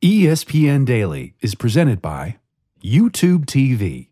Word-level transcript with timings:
ESPN 0.00 0.86
Daily 0.86 1.34
is 1.40 1.56
presented 1.56 2.00
by 2.00 2.38
YouTube 2.80 3.46
TV. 3.46 4.10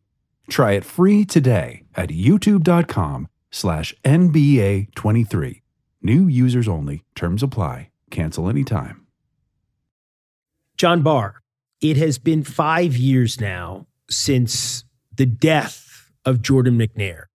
Try 0.50 0.72
it 0.72 0.84
free 0.84 1.24
today 1.24 1.84
at 1.94 2.08
youtube.com 2.08 3.28
slash 3.52 3.94
NBA23. 4.04 5.62
New 6.02 6.26
users 6.26 6.66
only. 6.66 7.04
Terms 7.14 7.40
apply. 7.40 7.90
Cancel 8.10 8.48
anytime. 8.48 9.06
John 10.76 11.02
Barr, 11.02 11.40
it 11.80 11.96
has 11.98 12.18
been 12.18 12.42
five 12.42 12.96
years 12.96 13.40
now 13.40 13.86
since 14.10 14.84
the 15.14 15.26
death 15.26 16.10
of 16.24 16.42
Jordan 16.42 16.76
McNair. 16.76 17.26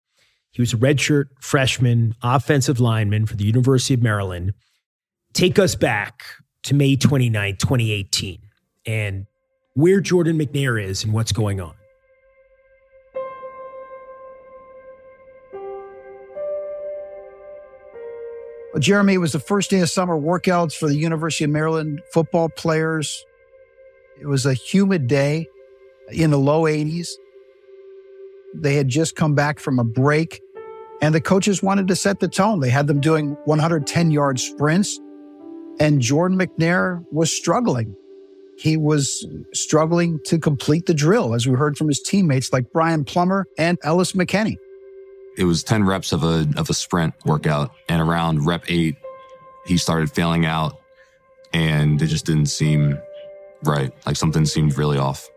He 0.50 0.60
was 0.60 0.74
a 0.74 0.76
redshirt 0.76 1.28
freshman 1.40 2.14
offensive 2.22 2.80
lineman 2.80 3.24
for 3.24 3.34
the 3.34 3.44
University 3.44 3.94
of 3.94 4.02
Maryland. 4.02 4.52
Take 5.32 5.58
us 5.58 5.74
back 5.74 6.41
to 6.64 6.74
May 6.74 6.96
29, 6.96 7.56
2018, 7.56 8.38
and 8.86 9.26
where 9.74 10.00
Jordan 10.00 10.38
McNair 10.38 10.82
is 10.82 11.04
and 11.04 11.12
what's 11.12 11.32
going 11.32 11.60
on. 11.60 11.74
Well, 18.72 18.80
Jeremy, 18.80 19.14
it 19.14 19.18
was 19.18 19.32
the 19.32 19.38
first 19.38 19.68
day 19.68 19.80
of 19.80 19.90
summer 19.90 20.18
workouts 20.18 20.74
for 20.74 20.88
the 20.88 20.96
University 20.96 21.44
of 21.44 21.50
Maryland 21.50 22.00
football 22.10 22.48
players. 22.48 23.22
It 24.18 24.26
was 24.26 24.46
a 24.46 24.54
humid 24.54 25.08
day 25.08 25.46
in 26.10 26.30
the 26.30 26.38
low 26.38 26.62
80s. 26.62 27.08
They 28.54 28.74
had 28.74 28.88
just 28.88 29.14
come 29.14 29.34
back 29.34 29.58
from 29.60 29.78
a 29.78 29.84
break, 29.84 30.40
and 31.02 31.14
the 31.14 31.20
coaches 31.20 31.62
wanted 31.62 31.88
to 31.88 31.96
set 31.96 32.20
the 32.20 32.28
tone. 32.28 32.60
They 32.60 32.70
had 32.70 32.86
them 32.86 33.00
doing 33.00 33.36
110 33.44 34.10
yard 34.10 34.40
sprints, 34.40 34.98
and 35.80 36.00
Jordan 36.00 36.38
McNair 36.38 37.04
was 37.10 37.32
struggling. 37.32 37.96
He 38.58 38.76
was 38.76 39.26
struggling 39.52 40.20
to 40.26 40.38
complete 40.38 40.86
the 40.86 40.94
drill, 40.94 41.34
as 41.34 41.46
we 41.46 41.54
heard 41.54 41.76
from 41.76 41.88
his 41.88 42.00
teammates 42.00 42.52
like 42.52 42.70
Brian 42.72 43.04
Plummer 43.04 43.46
and 43.58 43.78
Ellis 43.82 44.12
McKinney. 44.12 44.56
It 45.36 45.44
was 45.44 45.64
10 45.64 45.84
reps 45.84 46.12
of 46.12 46.22
a, 46.22 46.46
of 46.56 46.68
a 46.68 46.74
sprint 46.74 47.14
workout. 47.24 47.72
And 47.88 48.02
around 48.02 48.46
rep 48.46 48.64
eight, 48.68 48.96
he 49.66 49.78
started 49.78 50.10
failing 50.10 50.44
out 50.44 50.78
and 51.52 52.00
it 52.00 52.06
just 52.06 52.26
didn't 52.26 52.46
seem 52.46 52.98
right. 53.64 53.92
Like 54.06 54.16
something 54.16 54.44
seemed 54.44 54.76
really 54.76 54.98
off. 54.98 55.28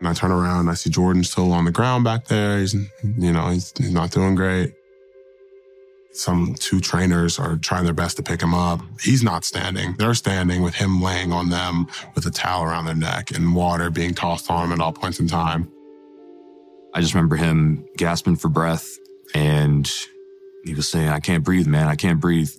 And 0.00 0.08
I 0.08 0.14
turn 0.14 0.30
around 0.30 0.60
and 0.60 0.70
I 0.70 0.74
see 0.74 0.90
Jordan 0.90 1.24
still 1.24 1.52
on 1.52 1.64
the 1.64 1.72
ground 1.72 2.04
back 2.04 2.26
there. 2.26 2.58
He's, 2.58 2.74
you 2.74 3.32
know, 3.32 3.48
he's, 3.48 3.72
he's 3.76 3.92
not 3.92 4.10
doing 4.10 4.34
great. 4.34 4.74
Some 6.12 6.54
two 6.58 6.80
trainers 6.80 7.38
are 7.38 7.56
trying 7.56 7.84
their 7.84 7.94
best 7.94 8.16
to 8.16 8.22
pick 8.22 8.42
him 8.42 8.54
up. 8.54 8.80
He's 9.00 9.22
not 9.22 9.44
standing. 9.44 9.94
They're 9.98 10.14
standing 10.14 10.62
with 10.62 10.74
him 10.74 11.00
laying 11.00 11.32
on 11.32 11.50
them 11.50 11.86
with 12.14 12.26
a 12.26 12.30
towel 12.30 12.64
around 12.64 12.86
their 12.86 12.94
neck 12.94 13.30
and 13.30 13.54
water 13.54 13.90
being 13.90 14.14
tossed 14.14 14.50
on 14.50 14.66
him 14.66 14.72
at 14.72 14.80
all 14.80 14.92
points 14.92 15.20
in 15.20 15.28
time. 15.28 15.70
I 16.94 17.00
just 17.00 17.14
remember 17.14 17.36
him 17.36 17.86
gasping 17.96 18.36
for 18.36 18.48
breath 18.48 18.88
and 19.34 19.88
he 20.64 20.74
was 20.74 20.90
saying, 20.90 21.08
I 21.08 21.20
can't 21.20 21.44
breathe, 21.44 21.66
man. 21.66 21.88
I 21.88 21.94
can't 21.94 22.20
breathe. 22.20 22.50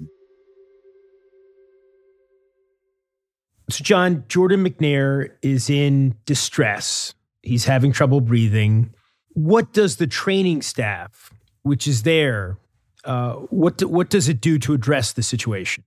So, 3.70 3.84
John, 3.84 4.24
Jordan 4.28 4.64
McNair 4.64 5.30
is 5.42 5.70
in 5.70 6.16
distress. 6.26 7.14
He's 7.44 7.66
having 7.66 7.92
trouble 7.92 8.22
breathing. 8.22 8.94
What 9.34 9.74
does 9.74 9.98
the 9.98 10.08
training 10.08 10.64
staff, 10.64 11.32
which 11.62 11.88
is 11.88 12.04
there, 12.04 12.58
uh, 13.06 13.34
what, 13.34 13.78
do, 13.78 13.88
what 13.88 14.10
does 14.10 14.28
it 14.28 14.42
do 14.42 14.60
to 14.60 14.74
address 14.74 15.14
the 15.14 15.24
situation? 15.24 15.84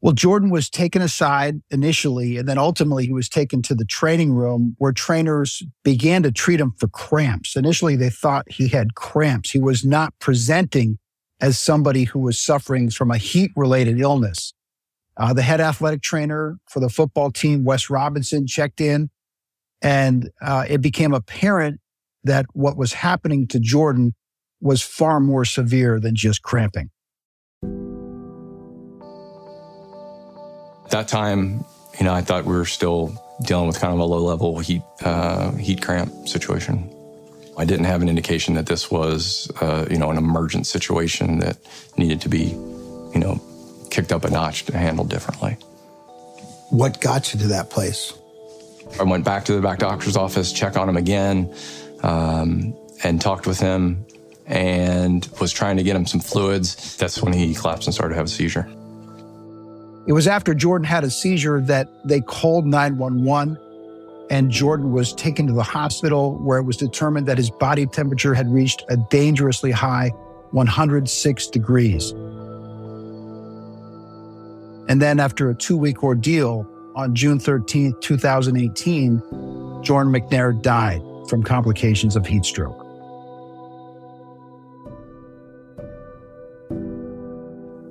Well, 0.00 0.12
Jordan 0.12 0.50
was 0.50 0.70
taken 0.70 1.02
aside 1.02 1.60
initially, 1.70 2.36
and 2.36 2.48
then 2.48 2.56
ultimately 2.56 3.06
he 3.06 3.12
was 3.12 3.28
taken 3.28 3.62
to 3.62 3.74
the 3.74 3.84
training 3.84 4.32
room 4.32 4.76
where 4.78 4.92
trainers 4.92 5.62
began 5.82 6.22
to 6.22 6.30
treat 6.30 6.60
him 6.60 6.72
for 6.78 6.86
cramps. 6.86 7.56
Initially, 7.56 7.96
they 7.96 8.10
thought 8.10 8.48
he 8.48 8.68
had 8.68 8.94
cramps. 8.94 9.50
He 9.50 9.58
was 9.58 9.84
not 9.84 10.14
presenting 10.20 10.98
as 11.40 11.58
somebody 11.58 12.04
who 12.04 12.20
was 12.20 12.38
suffering 12.38 12.90
from 12.90 13.10
a 13.10 13.18
heat 13.18 13.50
related 13.56 13.98
illness. 13.98 14.52
Uh, 15.16 15.32
the 15.32 15.42
head 15.42 15.60
athletic 15.60 16.00
trainer 16.00 16.58
for 16.68 16.78
the 16.78 16.88
football 16.88 17.32
team, 17.32 17.64
Wes 17.64 17.90
Robinson, 17.90 18.46
checked 18.46 18.80
in, 18.80 19.10
and 19.82 20.30
uh, 20.40 20.64
it 20.68 20.80
became 20.80 21.12
apparent 21.12 21.80
that 22.22 22.46
what 22.52 22.76
was 22.76 22.92
happening 22.92 23.48
to 23.48 23.58
Jordan 23.58 24.14
was 24.60 24.82
far 24.82 25.20
more 25.20 25.44
severe 25.44 26.00
than 26.00 26.14
just 26.14 26.42
cramping. 26.42 26.90
that 30.90 31.08
time, 31.08 31.64
you 31.98 32.04
know, 32.04 32.12
I 32.12 32.22
thought 32.22 32.44
we 32.44 32.54
were 32.54 32.64
still 32.64 33.12
dealing 33.42 33.66
with 33.66 33.80
kind 33.80 33.92
of 33.92 34.00
a 34.00 34.04
low 34.04 34.22
level 34.22 34.58
heat 34.58 34.82
uh, 35.02 35.52
heat 35.52 35.82
cramp 35.82 36.28
situation. 36.28 36.92
I 37.56 37.64
didn't 37.64 37.86
have 37.86 38.02
an 38.02 38.08
indication 38.08 38.54
that 38.54 38.66
this 38.66 38.90
was, 38.90 39.50
uh, 39.60 39.86
you 39.90 39.98
know, 39.98 40.10
an 40.10 40.16
emergent 40.16 40.66
situation 40.66 41.40
that 41.40 41.58
needed 41.96 42.20
to 42.20 42.28
be, 42.28 42.44
you 42.44 43.18
know, 43.18 43.40
kicked 43.90 44.12
up 44.12 44.24
a 44.24 44.30
notch 44.30 44.64
to 44.66 44.78
handle 44.78 45.04
differently. 45.04 45.54
What 46.70 47.00
got 47.00 47.32
you 47.32 47.40
to 47.40 47.46
that 47.48 47.70
place? 47.70 48.12
I 49.00 49.02
went 49.02 49.24
back 49.24 49.44
to 49.46 49.54
the 49.54 49.60
back 49.60 49.80
doctor's 49.80 50.16
office, 50.16 50.52
check 50.52 50.76
on 50.76 50.88
him 50.88 50.96
again, 50.96 51.52
um, 52.02 52.76
and 53.02 53.20
talked 53.20 53.46
with 53.46 53.58
him, 53.58 54.06
and 54.48 55.28
was 55.40 55.52
trying 55.52 55.76
to 55.76 55.82
get 55.82 55.94
him 55.94 56.06
some 56.06 56.20
fluids. 56.20 56.96
That's 56.96 57.22
when 57.22 57.32
he 57.32 57.54
collapsed 57.54 57.86
and 57.86 57.94
started 57.94 58.14
to 58.14 58.16
have 58.16 58.26
a 58.26 58.30
seizure. 58.30 58.66
It 60.06 60.12
was 60.12 60.26
after 60.26 60.54
Jordan 60.54 60.86
had 60.86 61.04
a 61.04 61.10
seizure 61.10 61.60
that 61.60 61.88
they 62.04 62.22
called 62.22 62.66
911 62.66 63.58
and 64.30 64.50
Jordan 64.50 64.92
was 64.92 65.12
taken 65.12 65.46
to 65.46 65.52
the 65.52 65.62
hospital 65.62 66.38
where 66.38 66.58
it 66.58 66.64
was 66.64 66.76
determined 66.76 67.26
that 67.28 67.36
his 67.38 67.50
body 67.50 67.86
temperature 67.86 68.34
had 68.34 68.50
reached 68.50 68.84
a 68.88 68.96
dangerously 68.96 69.70
high 69.70 70.08
106 70.52 71.46
degrees. 71.48 72.12
And 74.88 75.02
then 75.02 75.20
after 75.20 75.50
a 75.50 75.54
two 75.54 75.76
week 75.76 76.02
ordeal 76.02 76.66
on 76.96 77.14
June 77.14 77.38
13, 77.38 77.94
2018, 78.00 79.82
Jordan 79.82 80.12
McNair 80.12 80.60
died 80.62 81.02
from 81.28 81.42
complications 81.42 82.16
of 82.16 82.26
heat 82.26 82.46
stroke. 82.46 82.87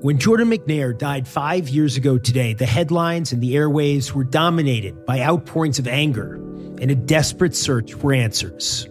When 0.08 0.20
Jordan 0.20 0.50
McNair 0.50 0.98
died 0.98 1.28
five 1.28 1.68
years 1.68 1.98
ago 1.98 2.18
today, 2.18 2.54
the 2.54 2.66
headlines 2.66 3.34
and 3.34 3.44
the 3.44 3.56
airwaves 3.56 4.14
were 4.14 4.24
dominated 4.24 5.06
by 5.06 5.20
outpourings 5.20 5.80
of 5.80 5.88
anger 5.90 6.36
and 6.36 6.90
a 6.90 6.96
desperate 6.96 7.54
search 7.54 7.94
for 7.94 8.14
answers. 8.14 8.88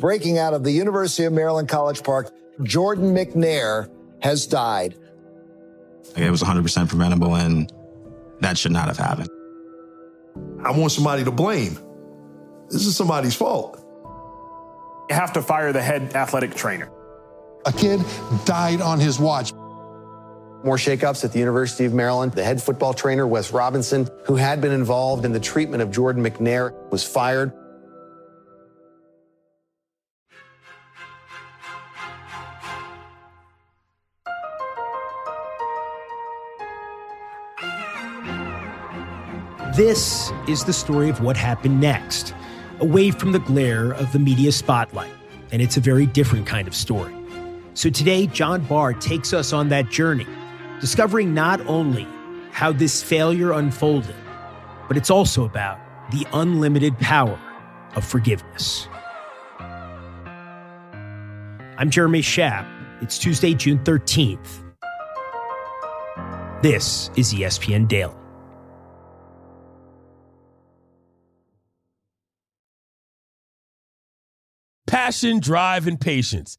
Breaking 0.00 0.36
out 0.36 0.52
of 0.52 0.64
the 0.64 0.70
University 0.70 1.24
of 1.24 1.32
Maryland 1.32 1.70
College 1.70 2.02
Park, 2.02 2.30
Jordan 2.62 3.14
McNair 3.14 3.90
has 4.20 4.46
died. 4.46 4.96
It 6.14 6.30
was 6.30 6.42
100% 6.42 6.88
preventable, 6.90 7.34
and 7.34 7.72
that 8.40 8.58
should 8.58 8.72
not 8.72 8.88
have 8.88 8.98
happened. 8.98 9.30
I 10.62 10.72
want 10.72 10.92
somebody 10.92 11.24
to 11.24 11.30
blame. 11.30 11.78
This 12.68 12.84
is 12.84 12.94
somebody's 12.98 13.34
fault. 13.34 13.82
You 15.08 15.16
have 15.16 15.32
to 15.32 15.40
fire 15.40 15.72
the 15.72 15.80
head 15.80 16.14
athletic 16.14 16.54
trainer. 16.54 16.92
A 17.68 17.72
kid 17.72 18.02
died 18.46 18.80
on 18.80 18.98
his 18.98 19.18
watch. 19.18 19.52
More 20.64 20.78
shakeups 20.78 21.22
at 21.22 21.34
the 21.34 21.38
University 21.38 21.84
of 21.84 21.92
Maryland. 21.92 22.32
The 22.32 22.42
head 22.42 22.62
football 22.62 22.94
trainer, 22.94 23.26
Wes 23.26 23.52
Robinson, 23.52 24.08
who 24.24 24.36
had 24.36 24.62
been 24.62 24.72
involved 24.72 25.26
in 25.26 25.32
the 25.32 25.38
treatment 25.38 25.82
of 25.82 25.90
Jordan 25.90 26.24
McNair, 26.24 26.72
was 26.90 27.04
fired. 27.04 27.52
This 39.76 40.32
is 40.48 40.64
the 40.64 40.72
story 40.72 41.10
of 41.10 41.20
what 41.20 41.36
happened 41.36 41.82
next, 41.82 42.34
away 42.80 43.10
from 43.10 43.32
the 43.32 43.40
glare 43.40 43.92
of 43.92 44.10
the 44.12 44.18
media 44.18 44.52
spotlight. 44.52 45.12
And 45.52 45.60
it's 45.60 45.76
a 45.76 45.80
very 45.80 46.06
different 46.06 46.46
kind 46.46 46.66
of 46.66 46.74
story. 46.74 47.17
So 47.78 47.88
today, 47.88 48.26
John 48.26 48.64
Barr 48.64 48.92
takes 48.92 49.32
us 49.32 49.52
on 49.52 49.68
that 49.68 49.88
journey, 49.88 50.26
discovering 50.80 51.32
not 51.32 51.64
only 51.68 52.08
how 52.50 52.72
this 52.72 53.04
failure 53.04 53.52
unfolded, 53.52 54.16
but 54.88 54.96
it's 54.96 55.10
also 55.10 55.44
about 55.44 55.78
the 56.10 56.26
unlimited 56.32 56.98
power 56.98 57.38
of 57.94 58.04
forgiveness. 58.04 58.88
I'm 61.78 61.88
Jeremy 61.88 62.20
Schaap. 62.20 62.66
It's 63.00 63.16
Tuesday, 63.16 63.54
June 63.54 63.78
13th. 63.84 64.74
This 66.62 67.12
is 67.14 67.32
ESPN 67.32 67.86
Daily. 67.86 68.12
Passion, 74.88 75.38
drive, 75.38 75.86
and 75.86 76.00
patience. 76.00 76.58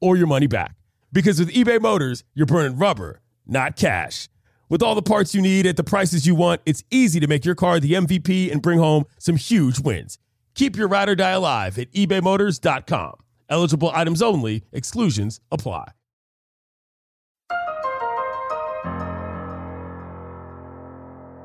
or 0.00 0.16
your 0.16 0.26
money 0.26 0.46
back. 0.46 0.74
Because 1.12 1.38
with 1.38 1.50
eBay 1.50 1.80
Motors, 1.80 2.24
you're 2.34 2.46
burning 2.46 2.78
rubber, 2.78 3.20
not 3.46 3.76
cash. 3.76 4.28
With 4.68 4.82
all 4.82 4.94
the 4.94 5.02
parts 5.02 5.34
you 5.34 5.42
need 5.42 5.66
at 5.66 5.76
the 5.76 5.82
prices 5.82 6.26
you 6.26 6.34
want, 6.36 6.60
it's 6.64 6.84
easy 6.90 7.18
to 7.18 7.26
make 7.26 7.44
your 7.44 7.56
car 7.56 7.80
the 7.80 7.94
MVP 7.94 8.52
and 8.52 8.62
bring 8.62 8.78
home 8.78 9.04
some 9.18 9.36
huge 9.36 9.80
wins. 9.80 10.18
Keep 10.54 10.76
your 10.76 10.86
ride 10.88 11.08
or 11.08 11.16
die 11.16 11.30
alive 11.30 11.78
at 11.78 11.90
ebaymotors.com. 11.92 13.14
Eligible 13.48 13.90
items 13.92 14.22
only, 14.22 14.62
exclusions 14.72 15.40
apply. 15.50 15.92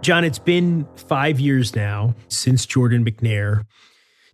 John, 0.01 0.23
it's 0.23 0.37
been 0.37 0.87
five 0.95 1.39
years 1.39 1.75
now 1.75 2.13
since 2.27 2.67
Jordan 2.67 3.03
McNair 3.03 3.65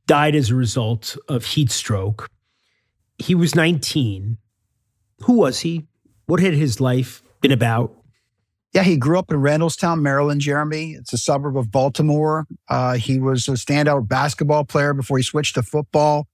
died 0.05 0.35
as 0.35 0.49
a 0.49 0.55
result 0.55 1.15
of 1.29 1.45
heat 1.45 1.71
stroke. 1.71 2.29
He 3.21 3.35
was 3.35 3.55
19. 3.55 4.37
Who 5.21 5.33
was 5.33 5.59
he? 5.59 5.85
What 6.25 6.39
had 6.39 6.53
his 6.53 6.81
life 6.81 7.21
been 7.41 7.51
about? 7.51 7.95
Yeah, 8.73 8.83
he 8.83 8.95
grew 8.95 9.19
up 9.19 9.31
in 9.31 9.37
Randallstown, 9.37 10.01
Maryland, 10.01 10.41
Jeremy. 10.41 10.93
It's 10.93 11.11
a 11.11 11.17
suburb 11.17 11.57
of 11.57 11.71
Baltimore. 11.71 12.47
Uh, 12.69 12.93
he 12.93 13.19
was 13.19 13.47
a 13.47 13.51
standout 13.51 14.07
basketball 14.07 14.63
player 14.63 14.93
before 14.93 15.17
he 15.17 15.23
switched 15.23 15.55
to 15.55 15.63
football. 15.63 16.27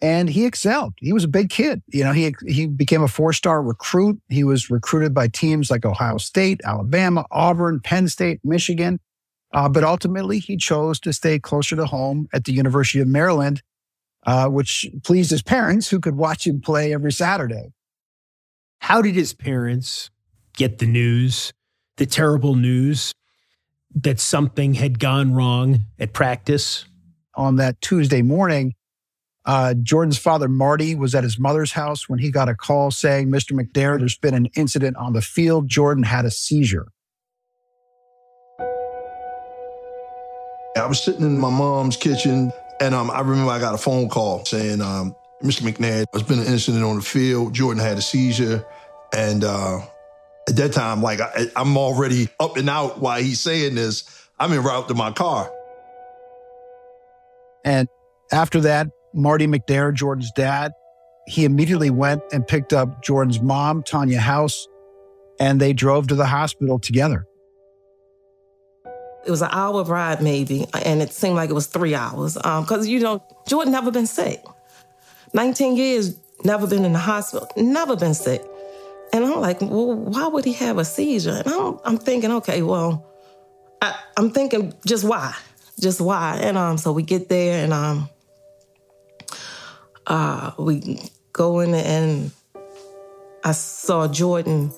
And 0.00 0.28
he 0.28 0.44
excelled. 0.44 0.94
He 0.98 1.12
was 1.12 1.24
a 1.24 1.28
big 1.28 1.50
kid. 1.50 1.82
You 1.88 2.04
know, 2.04 2.12
he 2.12 2.34
he 2.46 2.66
became 2.66 3.02
a 3.02 3.08
four-star 3.08 3.62
recruit. 3.62 4.20
He 4.28 4.44
was 4.44 4.70
recruited 4.70 5.14
by 5.14 5.28
teams 5.28 5.70
like 5.70 5.84
Ohio 5.84 6.18
State, 6.18 6.60
Alabama, 6.64 7.24
Auburn, 7.30 7.80
Penn 7.80 8.08
State, 8.08 8.40
Michigan. 8.44 9.00
Uh, 9.52 9.68
but 9.68 9.84
ultimately, 9.84 10.40
he 10.40 10.56
chose 10.56 11.00
to 11.00 11.12
stay 11.12 11.38
closer 11.38 11.76
to 11.76 11.86
home 11.86 12.28
at 12.32 12.44
the 12.44 12.52
University 12.52 13.00
of 13.00 13.08
Maryland, 13.08 13.62
uh, 14.26 14.48
which 14.48 14.86
pleased 15.02 15.30
his 15.30 15.42
parents, 15.42 15.88
who 15.88 16.00
could 16.00 16.16
watch 16.16 16.46
him 16.46 16.60
play 16.60 16.92
every 16.92 17.12
Saturday. 17.12 17.72
How 18.80 19.02
did 19.02 19.14
his 19.14 19.32
parents 19.32 20.10
get 20.54 20.78
the 20.78 20.86
news? 20.86 21.52
the 21.96 22.06
terrible 22.06 22.54
news 22.54 23.14
that 23.94 24.18
something 24.18 24.74
had 24.74 24.98
gone 24.98 25.32
wrong 25.32 25.80
at 25.98 26.12
practice? 26.12 26.84
On 27.36 27.56
that 27.56 27.80
Tuesday 27.80 28.22
morning, 28.22 28.74
uh, 29.44 29.74
Jordan's 29.74 30.18
father, 30.18 30.48
Marty, 30.48 30.94
was 30.94 31.16
at 31.16 31.24
his 31.24 31.36
mother's 31.36 31.72
house 31.72 32.08
when 32.08 32.20
he 32.20 32.30
got 32.30 32.48
a 32.48 32.54
call 32.54 32.92
saying, 32.92 33.28
Mr. 33.28 33.52
McNair, 33.52 33.98
there's 33.98 34.16
been 34.16 34.34
an 34.34 34.46
incident 34.54 34.96
on 34.96 35.14
the 35.14 35.20
field. 35.20 35.68
Jordan 35.68 36.04
had 36.04 36.24
a 36.24 36.30
seizure. 36.30 36.86
I 40.76 40.86
was 40.86 41.02
sitting 41.02 41.22
in 41.22 41.38
my 41.38 41.50
mom's 41.50 41.96
kitchen, 41.96 42.52
and 42.80 42.94
um, 42.94 43.10
I 43.10 43.20
remember 43.20 43.50
I 43.50 43.60
got 43.60 43.74
a 43.74 43.78
phone 43.78 44.08
call 44.08 44.44
saying, 44.44 44.80
um, 44.80 45.14
Mr. 45.42 45.60
McNair, 45.60 46.04
there's 46.12 46.22
been 46.26 46.38
an 46.38 46.46
incident 46.46 46.84
on 46.84 46.96
the 46.96 47.02
field. 47.02 47.54
Jordan 47.54 47.82
had 47.82 47.98
a 47.98 48.02
seizure, 48.02 48.64
and 49.14 49.44
uh, 49.44 49.80
at 50.48 50.56
that 50.56 50.72
time, 50.72 51.02
like 51.02 51.20
I, 51.20 51.46
am 51.56 51.76
already 51.76 52.28
up 52.40 52.56
and 52.56 52.68
out 52.68 53.00
while 53.00 53.20
he's 53.20 53.40
saying 53.40 53.74
this. 53.74 54.04
I'm 54.38 54.52
en 54.52 54.62
route 54.62 54.88
to 54.88 54.94
my 54.94 55.12
car. 55.12 55.50
And 57.64 57.88
after 58.32 58.60
that, 58.62 58.88
Marty 59.14 59.46
McNair, 59.46 59.94
Jordan's 59.94 60.32
dad, 60.32 60.72
he 61.26 61.44
immediately 61.44 61.90
went 61.90 62.22
and 62.32 62.46
picked 62.46 62.72
up 62.72 63.02
Jordan's 63.02 63.40
mom, 63.40 63.82
Tanya 63.82 64.20
House, 64.20 64.66
and 65.40 65.60
they 65.60 65.72
drove 65.72 66.08
to 66.08 66.14
the 66.14 66.26
hospital 66.26 66.78
together. 66.78 67.26
It 69.26 69.30
was 69.30 69.42
an 69.42 69.48
hour 69.50 69.82
ride, 69.84 70.22
maybe, 70.22 70.66
and 70.84 71.00
it 71.00 71.12
seemed 71.12 71.36
like 71.36 71.50
it 71.50 71.54
was 71.54 71.66
three 71.66 71.94
hours. 71.94 72.34
Because, 72.34 72.70
um, 72.70 72.86
you 72.86 73.00
know, 73.00 73.22
Jordan 73.48 73.72
never 73.72 73.90
been 73.90 74.06
sick. 74.06 74.44
19 75.32 75.76
years, 75.76 76.16
never 76.44 76.66
been 76.66 76.84
in 76.84 76.92
the 76.92 76.98
hospital, 76.98 77.48
never 77.56 77.96
been 77.96 78.14
sick. 78.14 78.42
And 79.12 79.24
I'm 79.24 79.40
like, 79.40 79.60
well, 79.60 79.94
why 79.94 80.26
would 80.26 80.44
he 80.44 80.52
have 80.54 80.78
a 80.78 80.84
seizure? 80.84 81.42
And 81.44 81.48
I'm, 81.48 81.78
I'm 81.84 81.98
thinking, 81.98 82.32
okay, 82.32 82.62
well, 82.62 83.06
I, 83.80 83.98
am 84.16 84.30
thinking, 84.30 84.74
just 84.86 85.04
why? 85.04 85.34
Just 85.78 86.00
why? 86.00 86.38
And 86.42 86.56
um, 86.56 86.78
so 86.78 86.92
we 86.92 87.02
get 87.02 87.28
there 87.28 87.64
and 87.64 87.72
um, 87.72 88.08
uh, 90.06 90.52
we 90.58 91.00
go 91.32 91.60
in 91.60 91.74
and 91.74 92.30
I 93.44 93.52
saw 93.52 94.08
Jordan 94.08 94.72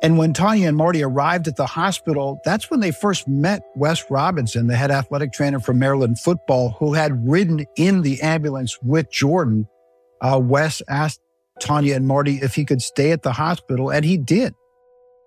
And 0.00 0.16
when 0.16 0.32
Tanya 0.32 0.68
and 0.68 0.76
Marty 0.76 1.02
arrived 1.02 1.48
at 1.48 1.56
the 1.56 1.66
hospital, 1.66 2.40
that's 2.44 2.70
when 2.70 2.78
they 2.80 2.92
first 2.92 3.26
met 3.26 3.62
Wes 3.74 4.08
Robinson, 4.10 4.68
the 4.68 4.76
head 4.76 4.92
athletic 4.92 5.32
trainer 5.32 5.58
for 5.58 5.74
Maryland 5.74 6.20
football, 6.20 6.76
who 6.78 6.94
had 6.94 7.28
ridden 7.28 7.66
in 7.76 8.02
the 8.02 8.20
ambulance 8.22 8.78
with 8.80 9.10
Jordan. 9.10 9.66
Uh, 10.20 10.40
Wes 10.42 10.82
asked 10.88 11.20
Tanya 11.60 11.96
and 11.96 12.06
Marty 12.06 12.36
if 12.36 12.54
he 12.54 12.64
could 12.64 12.80
stay 12.80 13.10
at 13.10 13.22
the 13.22 13.32
hospital, 13.32 13.90
and 13.90 14.04
he 14.04 14.16
did. 14.16 14.54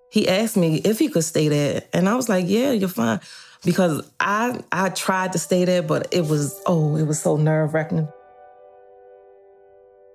He 0.09 0.29
asked 0.29 0.55
me 0.55 0.77
if 0.77 0.99
he 0.99 1.09
could 1.09 1.23
stay 1.25 1.49
there, 1.49 1.83
and 1.93 2.07
I 2.07 2.15
was 2.15 2.29
like, 2.29 2.45
"Yeah, 2.47 2.71
you're 2.71 2.89
fine," 2.89 3.19
because 3.65 4.09
I 4.19 4.59
I 4.71 4.89
tried 4.89 5.33
to 5.33 5.39
stay 5.39 5.65
there, 5.65 5.81
but 5.81 6.07
it 6.11 6.25
was 6.25 6.59
oh, 6.65 6.95
it 6.95 7.03
was 7.03 7.21
so 7.21 7.35
nerve 7.37 7.73
wracking. 7.73 8.07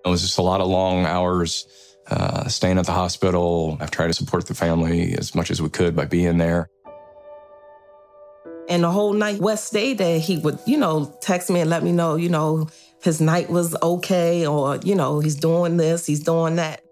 It 0.04 0.08
was 0.08 0.22
just 0.22 0.38
a 0.38 0.42
lot 0.42 0.60
of 0.60 0.68
long 0.68 1.04
hours 1.04 1.66
uh, 2.08 2.48
staying 2.48 2.78
at 2.78 2.86
the 2.86 2.92
hospital. 2.92 3.76
I've 3.80 3.90
tried 3.90 4.08
to 4.08 4.12
support 4.12 4.46
the 4.46 4.54
family 4.54 5.14
as 5.14 5.34
much 5.34 5.50
as 5.50 5.60
we 5.60 5.68
could 5.68 5.96
by 5.96 6.04
being 6.04 6.38
there. 6.38 6.68
And 8.68 8.82
the 8.82 8.90
whole 8.90 9.12
night 9.12 9.40
Wes 9.40 9.64
stayed 9.64 9.98
there, 9.98 10.18
he 10.18 10.38
would, 10.38 10.58
you 10.66 10.76
know, 10.76 11.16
text 11.20 11.50
me 11.50 11.60
and 11.60 11.70
let 11.70 11.82
me 11.84 11.92
know, 11.92 12.16
you 12.16 12.28
know, 12.28 12.68
his 13.02 13.20
night 13.20 13.48
was 13.48 13.76
okay 13.82 14.46
or, 14.46 14.76
you 14.78 14.94
know, 14.94 15.20
he's 15.20 15.36
doing 15.36 15.76
this, 15.76 16.06
he's 16.06 16.20
doing 16.20 16.56
that. 16.56 16.82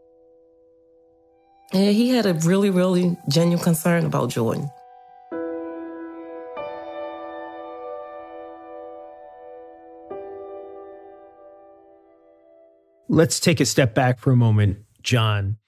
And 1.72 1.94
he 1.94 2.10
had 2.10 2.26
a 2.26 2.34
really, 2.34 2.70
really 2.70 3.16
genuine 3.28 3.62
concern 3.62 4.06
about 4.06 4.30
Jordan. 4.30 4.70
Let's 13.08 13.40
take 13.40 13.60
a 13.60 13.66
step 13.66 13.94
back 13.94 14.18
for 14.18 14.32
a 14.32 14.36
moment 14.36 14.78
John. 15.04 15.58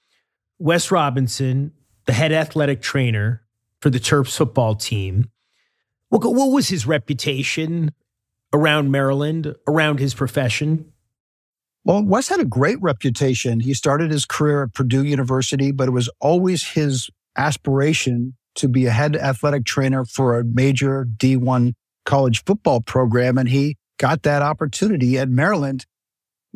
Wes 0.59 0.91
Robinson, 0.91 1.71
the 2.05 2.13
head 2.13 2.31
athletic 2.31 2.81
trainer 2.81 3.43
for 3.81 3.89
the 3.89 3.99
Terps 3.99 4.35
football 4.35 4.75
team. 4.75 5.29
What, 6.09 6.23
what 6.23 6.51
was 6.51 6.69
his 6.69 6.85
reputation 6.85 7.91
around 8.53 8.91
Maryland, 8.91 9.55
around 9.67 9.99
his 9.99 10.13
profession? 10.13 10.91
Well, 11.83 12.03
Wes 12.03 12.27
had 12.27 12.39
a 12.39 12.45
great 12.45 12.81
reputation. 12.81 13.61
He 13.61 13.73
started 13.73 14.11
his 14.11 14.25
career 14.25 14.63
at 14.63 14.73
Purdue 14.73 15.05
University, 15.05 15.71
but 15.71 15.87
it 15.87 15.91
was 15.91 16.09
always 16.19 16.71
his 16.71 17.09
aspiration 17.37 18.35
to 18.55 18.67
be 18.67 18.87
a 18.87 18.91
head 18.91 19.15
athletic 19.15 19.63
trainer 19.65 20.03
for 20.03 20.37
a 20.37 20.43
major 20.43 21.05
D1 21.05 21.73
college 22.05 22.43
football 22.43 22.81
program. 22.81 23.37
And 23.37 23.47
he 23.47 23.77
got 23.99 24.23
that 24.23 24.41
opportunity 24.41 25.17
at 25.17 25.29
Maryland 25.29 25.85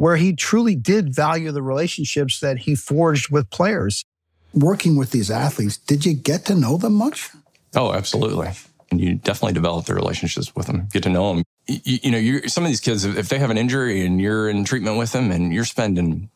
where 0.02 0.16
he 0.16 0.34
truly 0.34 0.74
did 0.74 1.14
value 1.14 1.52
the 1.52 1.62
relationships 1.62 2.40
that 2.40 2.58
he 2.58 2.74
forged 2.74 3.30
with 3.32 3.48
players. 3.52 4.04
Working 4.52 4.98
with 4.98 5.12
these 5.12 5.30
athletes, 5.30 5.78
did 5.78 6.08
you 6.08 6.16
get 6.16 6.44
to 6.46 6.56
know 6.56 6.78
them 6.78 6.94
much? 6.94 7.30
Oh, 7.76 7.94
absolutely. 7.94 8.50
And 8.90 9.00
you 9.00 9.14
definitely 9.14 9.54
develop 9.54 9.86
the 9.86 9.94
relationships 9.94 10.56
with 10.56 10.66
them, 10.66 10.88
get 10.92 11.04
to 11.04 11.10
know 11.10 11.36
them. 11.36 11.44
You, 11.68 12.00
you 12.02 12.12
know, 12.12 12.48
some 12.48 12.64
of 12.64 12.70
these 12.70 12.80
kids, 12.80 13.06
if 13.06 13.30
they 13.30 13.38
have 13.38 13.52
an 13.52 13.60
injury 13.60 14.04
and 14.04 14.20
you're 14.20 14.50
in 14.50 14.64
treatment 14.64 14.98
with 14.98 15.12
them 15.12 15.30
and 15.30 15.54
you're 15.54 15.66
spending 15.66 16.32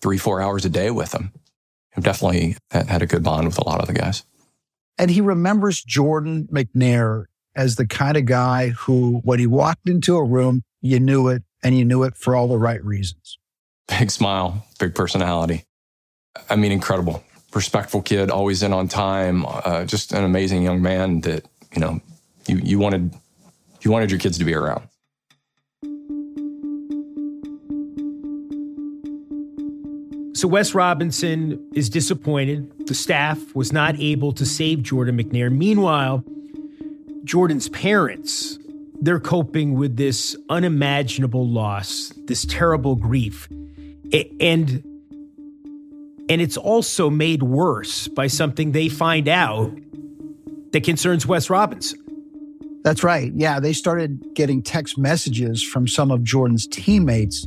three, 0.00 0.16
four 0.16 0.40
hours 0.40 0.64
a 0.64 0.70
day 0.70 0.90
with 0.90 1.10
them, 1.10 1.30
I've 1.94 2.04
definitely 2.04 2.56
had 2.70 3.02
a 3.02 3.06
good 3.06 3.22
bond 3.22 3.46
with 3.46 3.58
a 3.58 3.68
lot 3.68 3.82
of 3.82 3.86
the 3.86 3.92
guys. 3.92 4.24
And 4.96 5.10
he 5.10 5.20
remembers 5.20 5.84
Jordan 5.84 6.48
McNair 6.50 7.26
as 7.54 7.76
the 7.76 7.86
kind 7.86 8.16
of 8.16 8.24
guy 8.24 8.70
who, 8.70 9.20
when 9.24 9.40
he 9.40 9.46
walked 9.46 9.90
into 9.90 10.16
a 10.16 10.24
room, 10.24 10.62
you 10.80 10.98
knew 11.00 11.28
it 11.28 11.42
and 11.64 11.76
you 11.76 11.84
knew 11.84 12.02
it 12.04 12.16
for 12.16 12.36
all 12.36 12.46
the 12.46 12.58
right 12.58 12.84
reasons. 12.84 13.38
Big 13.88 14.10
smile, 14.10 14.64
big 14.78 14.94
personality. 14.94 15.64
I 16.48 16.56
mean, 16.56 16.70
incredible. 16.70 17.24
Respectful 17.54 18.02
kid, 18.02 18.30
always 18.30 18.62
in 18.62 18.72
on 18.72 18.88
time. 18.88 19.46
Uh, 19.46 19.84
just 19.84 20.12
an 20.12 20.24
amazing 20.24 20.62
young 20.62 20.82
man 20.82 21.20
that 21.22 21.46
you 21.74 21.80
know 21.80 22.00
you 22.46 22.58
you 22.58 22.78
wanted 22.78 23.14
you 23.82 23.90
wanted 23.90 24.10
your 24.10 24.20
kids 24.20 24.38
to 24.38 24.44
be 24.44 24.54
around. 24.54 24.88
So 30.34 30.48
Wes 30.48 30.74
Robinson 30.74 31.70
is 31.74 31.88
disappointed. 31.88 32.88
The 32.88 32.94
staff 32.94 33.54
was 33.54 33.72
not 33.72 33.98
able 34.00 34.32
to 34.32 34.44
save 34.44 34.82
Jordan 34.82 35.16
McNair. 35.16 35.50
Meanwhile, 35.50 36.24
Jordan's 37.22 37.68
parents, 37.68 38.58
they're 39.04 39.20
coping 39.20 39.74
with 39.74 39.96
this 39.96 40.36
unimaginable 40.48 41.48
loss, 41.48 42.12
this 42.26 42.44
terrible 42.44 42.96
grief. 42.96 43.48
And 44.40 44.82
and 46.26 46.40
it's 46.40 46.56
also 46.56 47.10
made 47.10 47.42
worse 47.42 48.08
by 48.08 48.28
something 48.28 48.72
they 48.72 48.88
find 48.88 49.28
out 49.28 49.76
that 50.72 50.82
concerns 50.82 51.26
Wes 51.26 51.50
Robinson. 51.50 52.00
That's 52.82 53.04
right. 53.04 53.30
Yeah, 53.34 53.60
they 53.60 53.74
started 53.74 54.34
getting 54.34 54.62
text 54.62 54.96
messages 54.96 55.62
from 55.62 55.86
some 55.86 56.10
of 56.10 56.22
Jordan's 56.22 56.66
teammates 56.66 57.46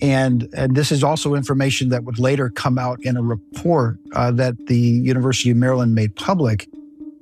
and, 0.00 0.48
and 0.54 0.76
this 0.76 0.92
is 0.92 1.02
also 1.02 1.34
information 1.34 1.88
that 1.90 2.04
would 2.04 2.18
later 2.18 2.50
come 2.50 2.78
out 2.78 3.00
in 3.02 3.16
a 3.16 3.22
report 3.22 3.98
uh, 4.12 4.30
that 4.32 4.66
the 4.66 4.76
University 4.76 5.50
of 5.50 5.56
Maryland 5.56 5.94
made 5.94 6.14
public. 6.16 6.68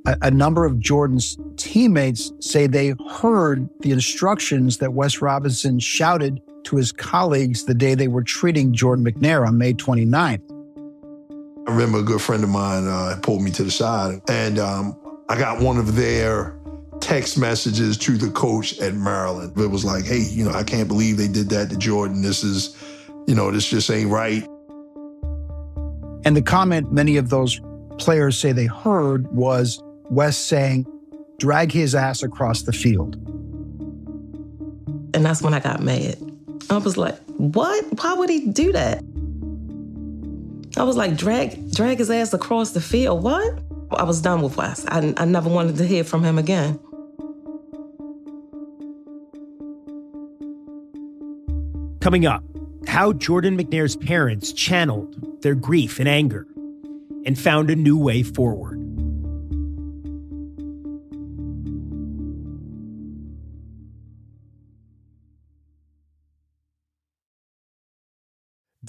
A, 0.07 0.16
a 0.23 0.31
number 0.31 0.64
of 0.64 0.81
Jordan's 0.81 1.38
teammates 1.62 2.33
say 2.40 2.66
they 2.66 2.95
heard 3.09 3.69
the 3.81 3.92
instructions 3.92 4.78
that 4.78 4.95
Wes 4.95 5.23
Robinson 5.23 5.78
shouted 5.78 6.42
to 6.64 6.76
his 6.76 6.90
colleagues 6.90 7.64
the 7.64 7.75
day 7.75 7.95
they 7.95 8.09
were 8.09 8.25
treating 8.25 8.73
Jordan 8.73 9.04
McNair 9.04 9.47
on 9.47 9.59
May 9.59 9.73
29th. 9.73 10.42
I 11.69 11.71
remember 11.71 12.00
a 12.00 12.02
good 12.02 12.21
friend 12.21 12.42
of 12.42 12.50
mine 12.50 12.88
uh, 12.88 13.16
pulled 13.23 13.42
me 13.42 13.52
to 13.52 13.62
the 13.62 13.71
side, 13.71 14.21
and 14.28 14.59
um, 14.59 14.99
I 15.28 15.38
got 15.38 15.61
one 15.61 15.78
of 15.78 15.95
their 15.95 16.59
text 17.00 17.38
messages 17.38 17.97
to 17.99 18.16
the 18.16 18.31
coach 18.33 18.78
at 18.81 18.95
Maryland. 18.95 19.52
It 19.57 19.69
was 19.69 19.85
like, 19.85 20.04
hey, 20.04 20.19
you 20.19 20.45
know, 20.45 20.50
I 20.50 20.64
can't 20.64 20.88
believe 20.88 21.16
they 21.16 21.28
did 21.28 21.49
that 21.50 21.71
to 21.71 21.76
Jordan. 21.76 22.23
This 22.23 22.42
is, 22.42 22.76
you 23.28 23.37
know, 23.37 23.52
this 23.52 23.69
just 23.69 23.88
ain't 23.88 24.11
right. 24.11 24.42
And 26.25 26.37
the 26.37 26.42
comment 26.42 26.92
many 26.92 27.16
of 27.16 27.31
those 27.31 27.61
players 27.99 28.37
say 28.37 28.50
they 28.50 28.66
heard 28.66 29.33
was 29.33 29.81
Wes 30.11 30.37
saying, 30.37 30.87
drag 31.38 31.72
his 31.72 31.94
ass 31.94 32.22
across 32.22 32.62
the 32.62 32.72
field. 32.72 33.16
And 35.14 35.24
that's 35.24 35.42
when 35.42 35.54
I 35.54 35.60
got 35.60 35.80
mad. 35.80 36.16
I 36.70 36.78
was 36.78 36.96
like, 36.96 37.18
what? 37.36 37.84
Why 38.00 38.14
would 38.14 38.30
he 38.30 38.46
do 38.48 38.72
that? 38.72 39.02
I 40.76 40.84
was 40.84 40.96
like, 40.96 41.16
drag, 41.16 41.72
drag 41.72 41.98
his 41.98 42.10
ass 42.10 42.32
across 42.32 42.70
the 42.70 42.80
field. 42.80 43.22
What? 43.22 43.58
I 43.90 44.04
was 44.04 44.22
done 44.22 44.40
with 44.40 44.56
Wes. 44.56 44.86
I, 44.86 45.12
I 45.18 45.26
never 45.26 45.50
wanted 45.50 45.76
to 45.76 45.86
hear 45.86 46.02
from 46.02 46.24
him 46.24 46.38
again. 46.38 46.78
Coming 52.00 52.26
up, 52.26 52.42
how 52.86 53.12
Jordan 53.12 53.56
McNair's 53.56 53.96
parents 53.96 54.52
channeled 54.52 55.42
their 55.42 55.54
grief 55.54 56.00
and 56.00 56.08
anger 56.08 56.46
and 57.24 57.38
found 57.38 57.70
a 57.70 57.76
new 57.76 57.96
way 57.96 58.22
forward. 58.22 58.81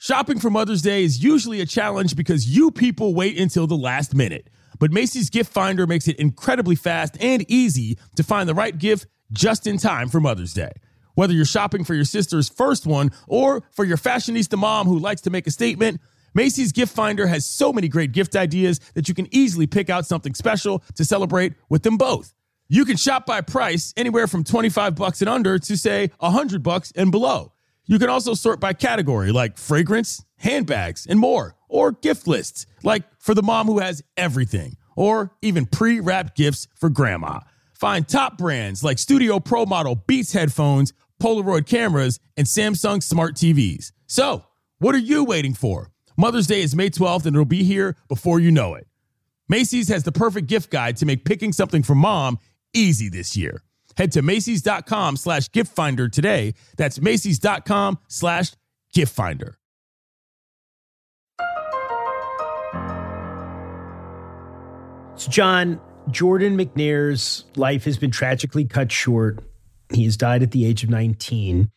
Shopping 0.00 0.38
for 0.38 0.48
Mother's 0.48 0.80
Day 0.80 1.02
is 1.02 1.24
usually 1.24 1.60
a 1.60 1.66
challenge 1.66 2.14
because 2.14 2.46
you 2.46 2.70
people 2.70 3.16
wait 3.16 3.36
until 3.36 3.66
the 3.66 3.76
last 3.76 4.14
minute. 4.14 4.48
But 4.78 4.92
Macy's 4.92 5.28
Gift 5.28 5.52
Finder 5.52 5.88
makes 5.88 6.06
it 6.06 6.20
incredibly 6.20 6.76
fast 6.76 7.16
and 7.20 7.44
easy 7.50 7.98
to 8.14 8.22
find 8.22 8.48
the 8.48 8.54
right 8.54 8.78
gift 8.78 9.08
just 9.32 9.66
in 9.66 9.76
time 9.76 10.08
for 10.08 10.20
Mother's 10.20 10.54
Day. 10.54 10.70
Whether 11.16 11.32
you're 11.32 11.44
shopping 11.44 11.82
for 11.82 11.94
your 11.94 12.04
sister's 12.04 12.48
first 12.48 12.86
one 12.86 13.10
or 13.26 13.64
for 13.72 13.84
your 13.84 13.96
fashionista 13.96 14.56
mom 14.56 14.86
who 14.86 15.00
likes 15.00 15.22
to 15.22 15.30
make 15.30 15.48
a 15.48 15.50
statement, 15.50 16.00
Macy's 16.32 16.70
Gift 16.70 16.94
Finder 16.94 17.26
has 17.26 17.44
so 17.44 17.72
many 17.72 17.88
great 17.88 18.12
gift 18.12 18.36
ideas 18.36 18.78
that 18.94 19.08
you 19.08 19.16
can 19.16 19.26
easily 19.34 19.66
pick 19.66 19.90
out 19.90 20.06
something 20.06 20.32
special 20.32 20.80
to 20.94 21.04
celebrate 21.04 21.54
with 21.68 21.82
them 21.82 21.96
both. 21.96 22.34
You 22.68 22.84
can 22.84 22.96
shop 22.96 23.26
by 23.26 23.40
price 23.40 23.92
anywhere 23.96 24.28
from 24.28 24.44
25 24.44 24.94
bucks 24.94 25.22
and 25.22 25.28
under 25.28 25.58
to 25.58 25.76
say 25.76 26.12
100 26.20 26.62
bucks 26.62 26.92
and 26.94 27.10
below. 27.10 27.52
You 27.88 27.98
can 27.98 28.10
also 28.10 28.34
sort 28.34 28.60
by 28.60 28.74
category 28.74 29.32
like 29.32 29.56
fragrance, 29.56 30.22
handbags, 30.36 31.06
and 31.06 31.18
more, 31.18 31.56
or 31.70 31.92
gift 31.92 32.28
lists 32.28 32.66
like 32.82 33.02
for 33.18 33.34
the 33.34 33.42
mom 33.42 33.66
who 33.66 33.78
has 33.78 34.02
everything, 34.16 34.76
or 34.94 35.32
even 35.40 35.64
pre-wrapped 35.64 36.36
gifts 36.36 36.68
for 36.76 36.90
grandma. 36.90 37.40
Find 37.72 38.06
top 38.06 38.36
brands 38.36 38.84
like 38.84 38.98
Studio 38.98 39.40
Pro 39.40 39.64
Model 39.64 39.94
Beats 39.94 40.34
headphones, 40.34 40.92
Polaroid 41.20 41.66
cameras, 41.66 42.20
and 42.36 42.46
Samsung 42.46 43.02
smart 43.02 43.36
TVs. 43.36 43.92
So, 44.06 44.44
what 44.80 44.94
are 44.94 44.98
you 44.98 45.24
waiting 45.24 45.54
for? 45.54 45.90
Mother's 46.16 46.46
Day 46.46 46.60
is 46.60 46.76
May 46.76 46.90
12th 46.90 47.24
and 47.24 47.34
it'll 47.34 47.46
be 47.46 47.64
here 47.64 47.96
before 48.08 48.38
you 48.38 48.50
know 48.50 48.74
it. 48.74 48.86
Macy's 49.48 49.88
has 49.88 50.02
the 50.02 50.12
perfect 50.12 50.46
gift 50.46 50.70
guide 50.70 50.98
to 50.98 51.06
make 51.06 51.24
picking 51.24 51.54
something 51.54 51.82
for 51.82 51.94
mom 51.94 52.38
easy 52.74 53.08
this 53.08 53.34
year. 53.34 53.62
Head 53.98 54.12
to 54.12 54.22
Macy's.com 54.22 55.16
slash 55.16 55.50
gift 55.50 55.74
finder 55.74 56.08
today. 56.08 56.54
That's 56.76 57.00
Macy's.com 57.00 57.98
slash 58.06 58.52
gift 58.94 59.12
finder. 59.12 59.58
So, 65.16 65.28
John, 65.28 65.80
Jordan 66.12 66.56
McNair's 66.56 67.46
life 67.56 67.86
has 67.86 67.98
been 67.98 68.12
tragically 68.12 68.64
cut 68.64 68.92
short. 68.92 69.40
He 69.92 70.04
has 70.04 70.16
died 70.16 70.44
at 70.44 70.52
the 70.52 70.64
age 70.64 70.84
of 70.84 70.90
19. 70.90 71.68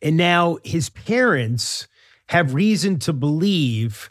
And 0.00 0.16
now 0.16 0.58
his 0.62 0.90
parents 0.90 1.88
have 2.28 2.54
reason 2.54 3.00
to 3.00 3.12
believe 3.12 4.10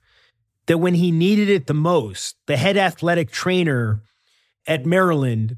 that 0.65 0.79
when 0.79 0.95
he 0.95 1.11
needed 1.11 1.49
it 1.49 1.67
the 1.67 1.73
most, 1.73 2.35
the 2.45 2.57
head 2.57 2.75
athletic 2.75 3.31
trainer 3.31 4.03
at 4.67 4.85
Maryland 4.85 5.55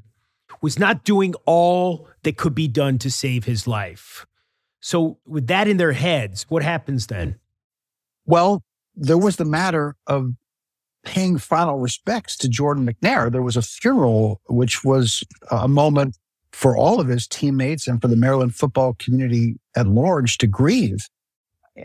was 0.60 0.78
not 0.78 1.04
doing 1.04 1.34
all 1.44 2.08
that 2.22 2.36
could 2.36 2.54
be 2.54 2.68
done 2.68 2.98
to 2.98 3.10
save 3.10 3.44
his 3.44 3.66
life. 3.66 4.26
So, 4.80 5.18
with 5.26 5.46
that 5.48 5.68
in 5.68 5.76
their 5.78 5.92
heads, 5.92 6.46
what 6.48 6.62
happens 6.62 7.06
then? 7.08 7.38
Well, 8.24 8.62
there 8.94 9.18
was 9.18 9.36
the 9.36 9.44
matter 9.44 9.96
of 10.06 10.32
paying 11.04 11.38
final 11.38 11.78
respects 11.78 12.36
to 12.38 12.48
Jordan 12.48 12.86
McNair. 12.86 13.30
There 13.30 13.42
was 13.42 13.56
a 13.56 13.62
funeral, 13.62 14.40
which 14.48 14.84
was 14.84 15.24
a 15.50 15.68
moment 15.68 16.16
for 16.52 16.76
all 16.76 17.00
of 17.00 17.08
his 17.08 17.26
teammates 17.26 17.86
and 17.86 18.00
for 18.00 18.08
the 18.08 18.16
Maryland 18.16 18.54
football 18.54 18.94
community 18.98 19.56
at 19.76 19.86
large 19.86 20.38
to 20.38 20.46
grieve, 20.46 21.06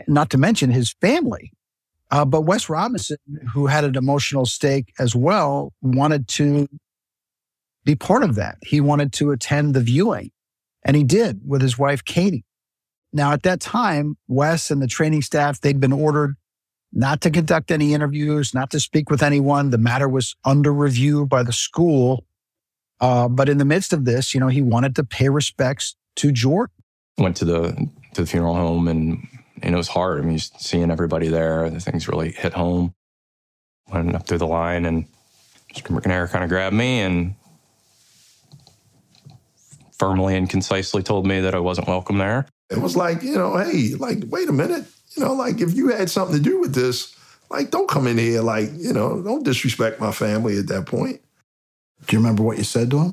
not 0.06 0.30
to 0.30 0.38
mention 0.38 0.70
his 0.70 0.94
family. 1.00 1.52
Uh, 2.10 2.24
but 2.24 2.42
Wes 2.42 2.68
Robinson, 2.68 3.16
who 3.52 3.66
had 3.66 3.84
an 3.84 3.96
emotional 3.96 4.44
stake 4.44 4.92
as 4.98 5.14
well, 5.14 5.72
wanted 5.80 6.28
to 6.28 6.68
be 7.84 7.94
part 7.94 8.22
of 8.22 8.34
that. 8.36 8.58
He 8.62 8.80
wanted 8.80 9.12
to 9.14 9.30
attend 9.30 9.74
the 9.74 9.80
viewing, 9.80 10.30
and 10.84 10.96
he 10.96 11.04
did 11.04 11.40
with 11.46 11.62
his 11.62 11.78
wife, 11.78 12.04
Katie. 12.04 12.44
Now, 13.12 13.32
at 13.32 13.42
that 13.42 13.60
time, 13.60 14.16
Wes 14.26 14.70
and 14.70 14.80
the 14.80 14.86
training 14.86 15.22
staff, 15.22 15.60
they'd 15.60 15.80
been 15.80 15.92
ordered 15.92 16.36
not 16.92 17.20
to 17.22 17.30
conduct 17.30 17.70
any 17.70 17.94
interviews, 17.94 18.54
not 18.54 18.70
to 18.70 18.80
speak 18.80 19.10
with 19.10 19.22
anyone. 19.22 19.70
The 19.70 19.78
matter 19.78 20.08
was 20.08 20.34
under 20.44 20.72
review 20.72 21.26
by 21.26 21.42
the 21.42 21.52
school. 21.52 22.24
Uh, 23.00 23.28
but 23.28 23.48
in 23.48 23.58
the 23.58 23.64
midst 23.64 23.92
of 23.92 24.04
this, 24.04 24.34
you 24.34 24.40
know, 24.40 24.48
he 24.48 24.62
wanted 24.62 24.94
to 24.96 25.04
pay 25.04 25.28
respects 25.28 25.96
to 26.16 26.30
Jordan. 26.30 26.74
Went 27.18 27.36
to 27.38 27.44
the 27.44 27.88
to 28.14 28.22
the 28.22 28.26
funeral 28.26 28.54
home 28.54 28.88
and 28.88 29.26
and 29.62 29.74
it 29.74 29.78
was 29.78 29.88
hard. 29.88 30.20
I 30.20 30.26
mean, 30.26 30.38
seeing 30.38 30.90
everybody 30.90 31.28
there, 31.28 31.68
the 31.70 31.80
things 31.80 32.08
really 32.08 32.32
hit 32.32 32.52
home. 32.52 32.94
Went 33.92 34.14
up 34.14 34.26
through 34.26 34.38
the 34.38 34.46
line, 34.46 34.86
and 34.86 35.06
Mr. 35.74 35.88
McNair 35.88 36.30
kind 36.30 36.42
of 36.44 36.50
grabbed 36.50 36.74
me 36.74 37.00
and 37.00 37.34
firmly 40.02 40.36
and 40.36 40.50
concisely 40.50 41.00
told 41.00 41.26
me 41.26 41.40
that 41.40 41.54
I 41.54 41.60
wasn't 41.60 41.86
welcome 41.86 42.18
there. 42.18 42.46
It 42.70 42.78
was 42.78 42.96
like, 42.96 43.22
you 43.22 43.36
know, 43.36 43.56
hey, 43.56 43.94
like, 43.94 44.18
wait 44.26 44.48
a 44.48 44.52
minute. 44.52 44.84
You 45.16 45.24
know, 45.24 45.32
like 45.32 45.60
if 45.60 45.74
you 45.74 45.90
had 45.90 46.10
something 46.10 46.36
to 46.36 46.42
do 46.42 46.58
with 46.58 46.74
this, 46.74 47.14
like, 47.50 47.70
don't 47.70 47.88
come 47.88 48.08
in 48.08 48.18
here, 48.18 48.40
like, 48.40 48.70
you 48.74 48.92
know, 48.92 49.22
don't 49.22 49.44
disrespect 49.44 50.00
my 50.00 50.10
family 50.10 50.58
at 50.58 50.66
that 50.68 50.86
point. 50.86 51.20
Do 52.06 52.16
you 52.16 52.18
remember 52.20 52.42
what 52.42 52.58
you 52.58 52.64
said 52.64 52.90
to 52.90 52.98
him? 52.98 53.12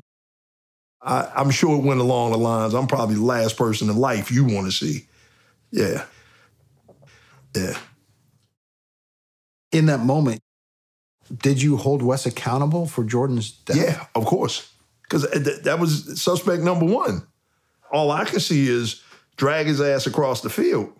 I, 1.00 1.30
I'm 1.36 1.50
sure 1.50 1.78
it 1.78 1.84
went 1.84 2.00
along 2.00 2.32
the 2.32 2.38
lines, 2.38 2.74
I'm 2.74 2.88
probably 2.88 3.14
the 3.14 3.24
last 3.24 3.56
person 3.56 3.88
in 3.88 3.96
life 3.96 4.32
you 4.32 4.44
want 4.44 4.66
to 4.66 4.72
see. 4.72 5.06
Yeah. 5.70 6.04
Yeah. 7.54 7.78
In 9.70 9.86
that 9.86 10.00
moment, 10.00 10.40
did 11.32 11.62
you 11.62 11.76
hold 11.76 12.02
Wes 12.02 12.26
accountable 12.26 12.86
for 12.86 13.04
Jordan's 13.04 13.52
death? 13.52 13.76
Yeah, 13.76 14.06
of 14.16 14.24
course. 14.24 14.72
Because 15.10 15.24
uh, 15.24 15.42
th- 15.42 15.62
that 15.62 15.80
was 15.80 16.22
suspect 16.22 16.62
number 16.62 16.86
one. 16.86 17.26
All 17.92 18.12
I 18.12 18.24
can 18.24 18.38
see 18.38 18.68
is 18.68 19.02
drag 19.36 19.66
his 19.66 19.80
ass 19.80 20.06
across 20.06 20.40
the 20.40 20.50
field. 20.50 20.92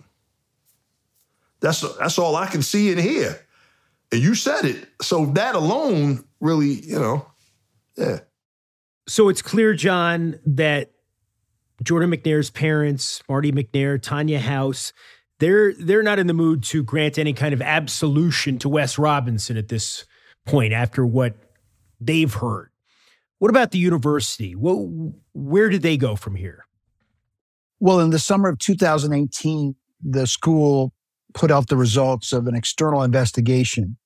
That's 1.60 1.80
that's 1.98 2.18
all 2.18 2.34
I 2.34 2.46
can 2.46 2.62
see 2.62 2.90
and 2.90 3.00
hear. 3.00 3.38
And 4.10 4.20
you 4.20 4.34
said 4.34 4.64
it. 4.64 4.88
So 5.00 5.26
that 5.26 5.54
alone 5.54 6.24
really, 6.40 6.72
you 6.72 6.98
know, 6.98 7.26
yeah. 7.96 8.20
So 9.06 9.28
it's 9.28 9.42
clear, 9.42 9.74
John, 9.74 10.40
that 10.46 10.90
Jordan 11.84 12.10
McNair's 12.10 12.50
parents, 12.50 13.22
Marty 13.28 13.52
McNair, 13.52 14.02
Tanya 14.02 14.40
House, 14.40 14.92
they're 15.38 15.72
they're 15.74 16.02
not 16.02 16.18
in 16.18 16.26
the 16.26 16.34
mood 16.34 16.64
to 16.64 16.82
grant 16.82 17.18
any 17.18 17.32
kind 17.32 17.54
of 17.54 17.62
absolution 17.62 18.58
to 18.58 18.68
Wes 18.68 18.98
Robinson 18.98 19.56
at 19.56 19.68
this 19.68 20.04
point 20.46 20.72
after 20.72 21.06
what 21.06 21.36
they've 22.00 22.32
heard. 22.32 22.69
What 23.40 23.48
about 23.48 23.70
the 23.70 23.78
university? 23.78 24.54
Well, 24.54 25.14
where 25.32 25.70
did 25.70 25.80
they 25.80 25.96
go 25.96 26.14
from 26.14 26.36
here? 26.36 26.66
Well, 27.80 27.98
in 27.98 28.10
the 28.10 28.18
summer 28.18 28.50
of 28.50 28.58
2018, 28.58 29.74
the 30.02 30.26
school 30.26 30.92
put 31.32 31.50
out 31.50 31.68
the 31.68 31.76
results 31.78 32.34
of 32.34 32.46
an 32.46 32.54
external 32.54 33.02
investigation. 33.02 33.96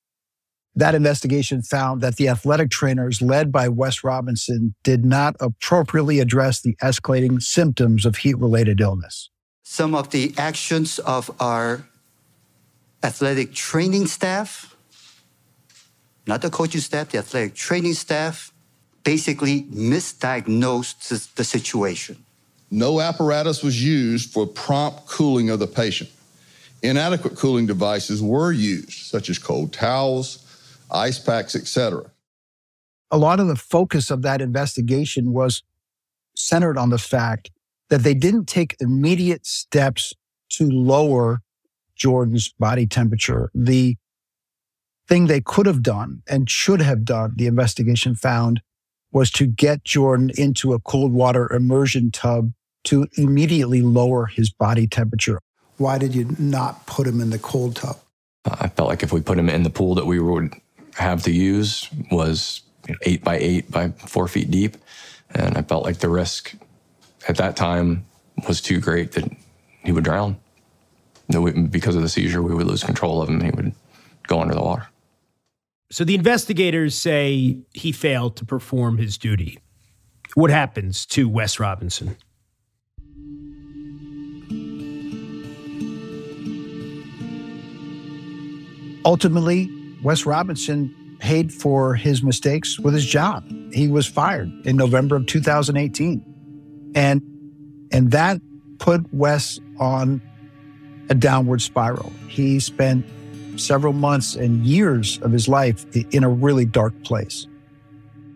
That 0.76 0.94
investigation 0.94 1.62
found 1.62 2.00
that 2.00 2.14
the 2.14 2.28
athletic 2.28 2.70
trainers 2.70 3.20
led 3.20 3.50
by 3.50 3.68
Wes 3.68 4.04
Robinson 4.04 4.76
did 4.84 5.04
not 5.04 5.34
appropriately 5.40 6.20
address 6.20 6.60
the 6.62 6.76
escalating 6.80 7.42
symptoms 7.42 8.06
of 8.06 8.18
heat 8.18 8.38
related 8.38 8.80
illness. 8.80 9.30
Some 9.64 9.96
of 9.96 10.10
the 10.10 10.32
actions 10.38 11.00
of 11.00 11.28
our 11.40 11.84
athletic 13.02 13.52
training 13.52 14.06
staff, 14.06 14.76
not 16.24 16.40
the 16.40 16.50
coaching 16.50 16.80
staff, 16.80 17.08
the 17.08 17.18
athletic 17.18 17.56
training 17.56 17.94
staff, 17.94 18.53
basically 19.04 19.62
misdiagnosed 19.64 21.34
the 21.34 21.44
situation. 21.44 22.24
No 22.70 23.00
apparatus 23.00 23.62
was 23.62 23.82
used 23.84 24.32
for 24.32 24.46
prompt 24.46 25.06
cooling 25.06 25.50
of 25.50 25.58
the 25.58 25.66
patient. 25.66 26.10
Inadequate 26.82 27.36
cooling 27.36 27.66
devices 27.66 28.20
were 28.20 28.52
used, 28.52 28.92
such 28.92 29.30
as 29.30 29.38
cold 29.38 29.72
towels, 29.72 30.44
ice 30.90 31.18
packs, 31.18 31.54
etc. 31.54 32.10
A 33.10 33.18
lot 33.18 33.40
of 33.40 33.46
the 33.46 33.56
focus 33.56 34.10
of 34.10 34.22
that 34.22 34.40
investigation 34.40 35.32
was 35.32 35.62
centered 36.36 36.76
on 36.76 36.90
the 36.90 36.98
fact 36.98 37.50
that 37.90 38.02
they 38.02 38.14
didn't 38.14 38.46
take 38.46 38.76
immediate 38.80 39.46
steps 39.46 40.12
to 40.50 40.68
lower 40.68 41.40
Jordan's 41.94 42.52
body 42.58 42.86
temperature. 42.86 43.50
The 43.54 43.96
thing 45.06 45.26
they 45.26 45.40
could 45.40 45.66
have 45.66 45.82
done 45.82 46.22
and 46.28 46.50
should 46.50 46.80
have 46.80 47.04
done, 47.04 47.34
the 47.36 47.46
investigation 47.46 48.14
found, 48.14 48.62
was 49.14 49.30
to 49.30 49.46
get 49.46 49.84
Jordan 49.84 50.30
into 50.36 50.74
a 50.74 50.80
cold 50.80 51.12
water 51.12 51.50
immersion 51.50 52.10
tub 52.10 52.52
to 52.82 53.06
immediately 53.16 53.80
lower 53.80 54.26
his 54.26 54.50
body 54.50 54.86
temperature. 54.86 55.40
Why 55.78 55.96
did 55.96 56.14
you 56.14 56.36
not 56.38 56.84
put 56.86 57.06
him 57.06 57.20
in 57.20 57.30
the 57.30 57.38
cold 57.38 57.76
tub? 57.76 57.96
Uh, 58.44 58.56
I 58.60 58.68
felt 58.68 58.88
like 58.88 59.02
if 59.02 59.12
we 59.12 59.22
put 59.22 59.38
him 59.38 59.48
in 59.48 59.62
the 59.62 59.70
pool 59.70 59.94
that 59.94 60.04
we 60.04 60.18
would 60.18 60.52
have 60.96 61.22
to 61.22 61.32
use 61.32 61.88
was 62.10 62.62
eight 63.02 63.24
by 63.24 63.38
eight 63.38 63.70
by 63.70 63.88
four 63.90 64.28
feet 64.28 64.50
deep. 64.50 64.76
And 65.30 65.56
I 65.56 65.62
felt 65.62 65.84
like 65.84 65.98
the 65.98 66.08
risk 66.08 66.54
at 67.26 67.36
that 67.38 67.56
time 67.56 68.04
was 68.46 68.60
too 68.60 68.80
great 68.80 69.12
that 69.12 69.24
he 69.84 69.92
would 69.92 70.04
drown. 70.04 70.36
That 71.28 71.40
we, 71.40 71.52
because 71.52 71.96
of 71.96 72.02
the 72.02 72.08
seizure, 72.08 72.42
we 72.42 72.54
would 72.54 72.66
lose 72.66 72.84
control 72.84 73.22
of 73.22 73.28
him 73.28 73.36
and 73.36 73.44
he 73.44 73.50
would 73.50 73.72
go 74.26 74.40
under 74.40 74.54
the 74.54 74.60
water. 74.60 74.86
So 75.94 76.02
the 76.02 76.16
investigators 76.16 76.98
say 76.98 77.56
he 77.72 77.92
failed 77.92 78.36
to 78.38 78.44
perform 78.44 78.98
his 78.98 79.16
duty. 79.16 79.60
What 80.34 80.50
happens 80.50 81.06
to 81.06 81.28
Wes 81.28 81.60
Robinson? 81.60 82.16
Ultimately, 89.04 89.70
Wes 90.02 90.26
Robinson 90.26 90.92
paid 91.20 91.54
for 91.54 91.94
his 91.94 92.24
mistakes 92.24 92.76
with 92.80 92.92
his 92.92 93.06
job. 93.06 93.44
He 93.72 93.86
was 93.86 94.08
fired 94.08 94.50
in 94.66 94.74
November 94.74 95.14
of 95.14 95.26
2018. 95.26 96.92
And 96.96 97.22
and 97.92 98.10
that 98.10 98.40
put 98.80 99.14
Wes 99.14 99.60
on 99.78 100.20
a 101.08 101.14
downward 101.14 101.62
spiral. 101.62 102.12
He 102.26 102.58
spent 102.58 103.06
several 103.56 103.92
months 103.92 104.34
and 104.34 104.64
years 104.64 105.18
of 105.22 105.32
his 105.32 105.48
life 105.48 105.84
in 106.12 106.24
a 106.24 106.28
really 106.28 106.64
dark 106.64 106.94
place. 107.04 107.46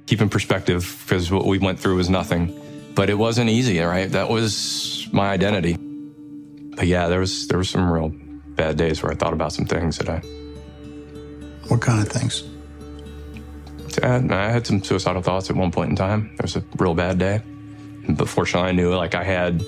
Keep 0.07 0.23
in 0.23 0.29
perspective, 0.29 1.03
because 1.05 1.31
what 1.31 1.47
we 1.47 1.59
went 1.59 1.79
through 1.79 1.97
was 1.97 2.09
nothing, 2.09 2.59
but 2.95 3.11
it 3.11 3.15
wasn't 3.15 3.51
easy, 3.51 3.79
right? 3.81 4.11
That 4.11 4.29
was 4.31 5.07
my 5.13 5.29
identity. 5.29 5.77
But 6.77 6.87
yeah, 6.87 7.09
there 7.09 7.21
was 7.21 7.49
there 7.49 7.59
were 7.59 7.65
some 7.65 7.91
real 7.91 8.13
bad 8.57 8.77
days 8.77 9.03
where 9.03 9.13
I 9.13 9.15
thought 9.15 9.33
about 9.33 9.53
some 9.53 9.67
things 9.67 9.99
that 9.99 10.09
I. 10.09 10.19
What 11.69 11.83
kind 11.83 12.01
of 12.01 12.09
things? 12.09 12.45
I 14.03 14.51
had 14.51 14.67
some 14.67 14.83
suicidal 14.83 15.23
thoughts 15.23 15.51
at 15.51 15.57
one 15.57 15.73
point 15.73 15.91
in 15.91 15.97
time. 15.97 16.31
It 16.35 16.43
was 16.43 16.57
a 16.57 16.65
real 16.79 16.95
bad 16.95 17.19
day, 17.19 17.43
but 18.09 18.29
fortunately, 18.29 18.69
I 18.69 18.73
knew 18.73 18.95
like 18.95 19.15
I 19.15 19.25
had, 19.25 19.65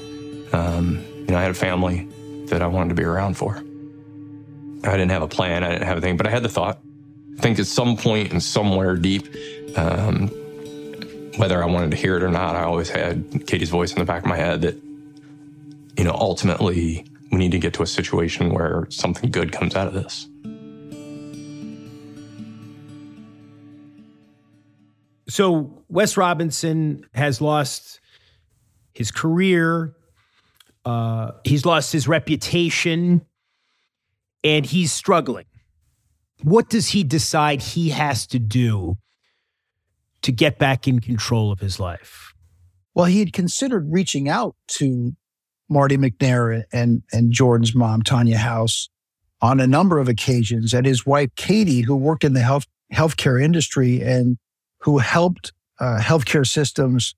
um, 0.52 1.04
you 1.14 1.26
know, 1.26 1.38
I 1.38 1.42
had 1.42 1.50
a 1.50 1.54
family 1.54 2.08
that 2.46 2.62
I 2.62 2.66
wanted 2.66 2.90
to 2.90 2.94
be 2.94 3.04
around 3.04 3.36
for. 3.36 3.62
I 4.84 4.92
didn't 4.92 5.10
have 5.10 5.22
a 5.22 5.28
plan. 5.28 5.62
I 5.62 5.70
didn't 5.70 5.86
have 5.86 5.98
a 5.98 6.00
thing, 6.00 6.16
but 6.16 6.26
I 6.26 6.30
had 6.30 6.42
the 6.42 6.48
thought. 6.48 6.80
I 7.38 7.40
think 7.40 7.58
at 7.58 7.66
some 7.66 7.96
point 7.96 8.32
and 8.32 8.42
somewhere 8.42 8.96
deep, 8.96 9.26
um, 9.76 10.28
whether 11.36 11.62
I 11.62 11.66
wanted 11.66 11.90
to 11.90 11.96
hear 11.96 12.16
it 12.16 12.22
or 12.22 12.30
not, 12.30 12.56
I 12.56 12.62
always 12.64 12.88
had 12.88 13.46
Katie's 13.46 13.70
voice 13.70 13.92
in 13.92 13.98
the 13.98 14.04
back 14.04 14.22
of 14.22 14.28
my 14.28 14.36
head 14.36 14.62
that, 14.62 14.76
you 15.96 16.04
know, 16.04 16.12
ultimately 16.12 17.04
we 17.30 17.38
need 17.38 17.52
to 17.52 17.58
get 17.58 17.74
to 17.74 17.82
a 17.82 17.86
situation 17.86 18.52
where 18.52 18.86
something 18.90 19.30
good 19.30 19.52
comes 19.52 19.76
out 19.76 19.86
of 19.86 19.94
this. 19.94 20.28
So 25.28 25.84
Wes 25.88 26.16
Robinson 26.16 27.06
has 27.14 27.40
lost 27.40 28.00
his 28.94 29.10
career. 29.10 29.94
Uh, 30.84 31.32
he's 31.44 31.64
lost 31.64 31.92
his 31.92 32.08
reputation 32.08 33.24
and 34.42 34.66
he's 34.66 34.92
struggling. 34.92 35.46
What 36.42 36.70
does 36.70 36.88
he 36.88 37.04
decide 37.04 37.60
he 37.60 37.90
has 37.90 38.26
to 38.28 38.38
do 38.38 38.96
to 40.22 40.32
get 40.32 40.58
back 40.58 40.88
in 40.88 41.00
control 41.00 41.52
of 41.52 41.60
his 41.60 41.78
life? 41.78 42.32
Well, 42.94 43.06
he 43.06 43.20
had 43.20 43.32
considered 43.32 43.92
reaching 43.92 44.28
out 44.28 44.56
to 44.78 45.12
Marty 45.68 45.96
McNair 45.96 46.64
and, 46.72 47.02
and 47.12 47.32
Jordan's 47.32 47.74
mom, 47.74 48.02
Tanya 48.02 48.38
House, 48.38 48.88
on 49.40 49.60
a 49.60 49.66
number 49.66 49.98
of 49.98 50.08
occasions, 50.08 50.74
and 50.74 50.84
his 50.84 51.06
wife, 51.06 51.30
Katie, 51.36 51.82
who 51.82 51.96
worked 51.96 52.24
in 52.24 52.34
the 52.34 52.40
health 52.40 52.66
healthcare 52.92 53.40
industry 53.42 54.02
and 54.02 54.36
who 54.80 54.98
helped 54.98 55.52
uh, 55.78 56.00
healthcare 56.00 56.46
systems 56.46 57.14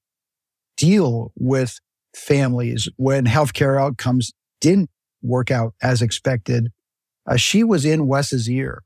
deal 0.77 1.33
with 1.37 1.81
families 2.15 2.89
when 2.97 3.25
healthcare 3.25 3.81
outcomes 3.81 4.33
didn't 4.61 4.91
work 5.23 5.51
out 5.51 5.75
as 5.83 6.03
expected. 6.03 6.71
Uh, 7.27 7.37
she 7.37 7.65
was 7.65 7.85
in 7.85 8.07
Wes's 8.07 8.49
ear, 8.49 8.83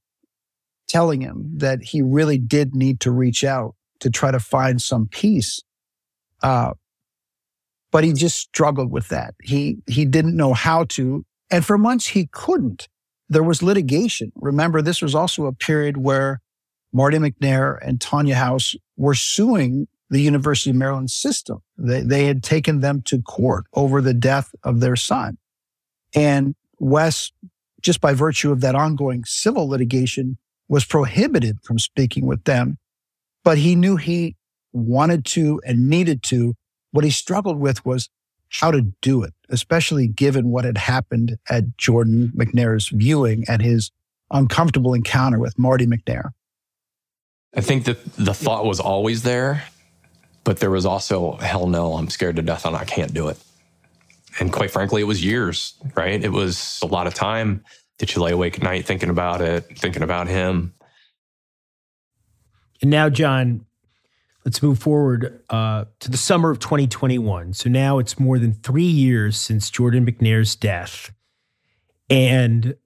telling 0.88 1.20
him 1.20 1.51
that 1.57 1.83
he 1.83 2.03
really 2.03 2.38
did 2.38 2.75
need 2.75 3.01
to 3.01 3.11
reach 3.11 3.44
out 3.44 3.75
to 4.01 4.11
try 4.11 4.31
to 4.31 4.40
find 4.40 4.81
some 4.81 5.09
peace. 5.09 5.62
Uh, 6.42 6.75
but 7.90 8.05
he 8.05 8.12
just 8.12 8.38
struggled 8.38 8.90
with 8.90 9.09
that. 9.09 9.35
He 9.42 9.79
he 9.87 10.05
didn't 10.05 10.37
know 10.37 10.53
how 10.53 10.85
to, 10.85 11.25
and 11.51 11.64
for 11.64 11.79
months 11.79 12.09
he 12.09 12.29
couldn't. 12.31 12.88
There 13.29 13.42
was 13.42 13.62
litigation. 13.62 14.33
Remember, 14.37 14.83
this 14.83 15.03
was 15.03 15.14
also 15.14 15.46
a 15.46 15.53
period 15.53 15.96
where 15.96 16.40
Marty 16.92 17.18
McNair 17.18 17.79
and 17.83 18.01
Tanya 18.01 18.37
House 18.37 18.75
were 18.96 19.14
suing 19.14 19.88
the 20.11 20.20
University 20.20 20.70
of 20.70 20.77
Maryland 20.77 21.11
system. 21.11 21.59
They, 21.77 22.03
they 22.03 22.27
had 22.27 22.42
taken 22.42 22.81
them 22.81 23.03
to 23.07 23.20
court 23.20 23.64
over 23.75 24.01
the 24.01 24.14
death 24.14 24.55
of 24.62 24.81
their 24.81 24.96
son. 24.96 25.38
And 26.14 26.55
Wes, 26.79 27.33
just 27.81 28.01
by 28.01 28.12
virtue 28.12 28.53
of 28.53 28.61
that 28.61 28.75
ongoing 28.75 29.25
civil 29.25 29.69
litigation, 29.69 30.39
was 30.69 30.85
prohibited 30.85 31.59
from 31.62 31.79
speaking 31.79 32.27
with 32.27 32.45
them, 32.45 32.79
but 33.45 33.59
he 33.59 33.77
knew 33.77 33.97
he 33.97 34.37
wanted 34.73 35.25
to 35.25 35.61
and 35.65 35.89
needed 35.89 36.23
to. 36.25 36.55
What 36.91 37.05
he 37.05 37.11
struggled 37.11 37.59
with 37.59 37.85
was 37.85 38.09
how 38.49 38.71
to 38.71 38.83
do 39.03 39.23
it, 39.23 39.35
especially 39.49 40.09
given 40.09 40.51
what 40.51 40.65
had 40.65 40.79
happened 40.79 41.37
at 41.49 41.77
Jordan 41.77 42.33
McNair's 42.37 42.89
viewing 42.89 43.45
and 43.49 43.62
his 43.62 43.91
uncomfortable 44.31 44.95
encounter 44.95 45.39
with 45.39 45.59
Marty 45.59 45.87
McNair. 45.87 46.31
I 47.55 47.61
think 47.61 47.85
that 47.85 48.03
the 48.17 48.35
thought 48.35 48.65
was 48.65 48.81
always 48.81 49.23
there, 49.23 49.65
but 50.45 50.59
there 50.59 50.71
was 50.71 50.85
also, 50.85 51.37
hell 51.37 51.67
no, 51.67 51.95
I'm 51.95 52.11
scared 52.11 52.37
to 52.37 52.43
death 52.43 52.67
and 52.67 52.77
I 52.77 52.85
can't 52.85 53.15
do 53.15 53.29
it. 53.29 53.39
And 54.38 54.53
quite 54.53 54.70
frankly, 54.70 55.01
it 55.01 55.07
was 55.07 55.25
years, 55.25 55.75
right? 55.94 56.22
It 56.22 56.33
was 56.33 56.79
a 56.83 56.87
lot 56.87 57.07
of 57.07 57.14
time 57.14 57.64
that 57.99 58.14
you 58.14 58.22
lay 58.22 58.33
awake 58.33 58.57
at 58.57 58.62
night 58.62 58.85
thinking 58.85 59.09
about 59.09 59.40
it, 59.40 59.79
thinking 59.79 60.03
about 60.03 60.29
him. 60.29 60.75
And 62.83 62.90
now, 62.90 63.09
John, 63.09 63.64
let's 64.44 64.62
move 64.62 64.79
forward 64.79 65.42
uh, 65.49 65.87
to 66.01 66.11
the 66.11 66.16
summer 66.16 66.51
of 66.51 66.59
2021. 66.59 67.55
So 67.55 67.70
now 67.70 67.99
it's 67.99 68.18
more 68.18 68.38
than 68.38 68.53
three 68.53 68.85
years 68.85 69.38
since 69.38 69.70
Jordan 69.70 70.05
McNair's 70.05 70.55
death. 70.55 71.12
And 72.11 72.77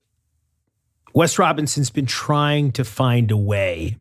Wes 1.13 1.39
Robinson's 1.39 1.91
been 1.91 2.07
trying 2.07 2.71
to 2.73 2.85
find 2.85 3.31
a 3.31 3.37
way 3.37 3.99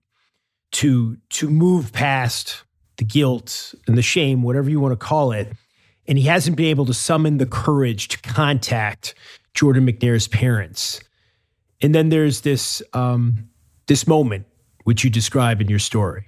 to, 0.74 1.18
to 1.30 1.50
move 1.50 1.92
past 1.92 2.64
the 2.98 3.04
guilt 3.04 3.74
and 3.88 3.98
the 3.98 4.04
shame, 4.04 4.44
whatever 4.44 4.70
you 4.70 4.80
want 4.80 4.92
to 4.92 5.06
call 5.06 5.32
it. 5.32 5.52
And 6.10 6.18
he 6.18 6.26
hasn't 6.26 6.58
been 6.58 6.66
able 6.66 6.88
to 6.88 6.94
summon 6.94 7.38
the 7.38 7.46
courage 7.46 8.10
to 8.10 8.22
contact 8.22 9.14
Jordan 9.54 9.86
McNair's 9.86 10.28
parents. 10.28 11.00
And 11.82 11.96
then 11.96 12.10
there's 12.10 12.42
this 12.42 12.82
um, 12.94 13.48
this 13.88 14.08
moment 14.08 14.46
which 14.84 15.04
you 15.04 15.10
describe 15.10 15.62
in 15.62 15.70
your 15.70 15.80
story. 15.80 16.26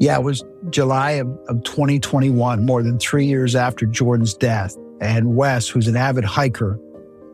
Yeah, 0.00 0.16
it 0.16 0.24
was 0.24 0.42
July 0.70 1.12
of, 1.12 1.28
of 1.48 1.62
2021, 1.62 2.64
more 2.64 2.82
than 2.82 2.98
three 2.98 3.26
years 3.26 3.54
after 3.54 3.86
Jordan's 3.86 4.34
death. 4.34 4.74
And 5.00 5.36
Wes, 5.36 5.68
who's 5.68 5.86
an 5.88 5.96
avid 5.96 6.24
hiker, 6.24 6.80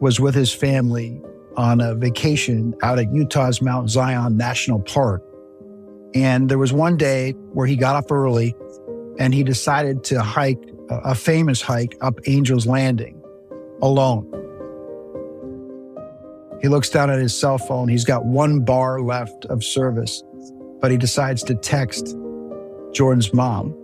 was 0.00 0.20
with 0.20 0.34
his 0.34 0.52
family 0.52 1.20
on 1.56 1.80
a 1.80 1.94
vacation 1.94 2.74
out 2.82 2.98
at 2.98 3.12
Utah's 3.14 3.62
Mount 3.62 3.88
Zion 3.88 4.36
National 4.36 4.80
Park. 4.80 5.22
And 6.16 6.48
there 6.48 6.56
was 6.56 6.72
one 6.72 6.96
day 6.96 7.32
where 7.52 7.66
he 7.66 7.76
got 7.76 7.94
up 7.94 8.10
early 8.10 8.56
and 9.18 9.34
he 9.34 9.42
decided 9.42 10.02
to 10.04 10.22
hike 10.22 10.58
a 10.88 11.14
famous 11.14 11.60
hike 11.60 11.94
up 12.00 12.18
Angel's 12.26 12.66
Landing 12.66 13.22
alone. 13.82 14.24
He 16.62 16.68
looks 16.68 16.88
down 16.88 17.10
at 17.10 17.18
his 17.18 17.38
cell 17.38 17.58
phone. 17.58 17.88
He's 17.88 18.06
got 18.06 18.24
one 18.24 18.60
bar 18.60 19.02
left 19.02 19.44
of 19.46 19.62
service, 19.62 20.22
but 20.80 20.90
he 20.90 20.96
decides 20.96 21.42
to 21.44 21.54
text 21.54 22.16
Jordan's 22.92 23.34
mom. 23.34 23.76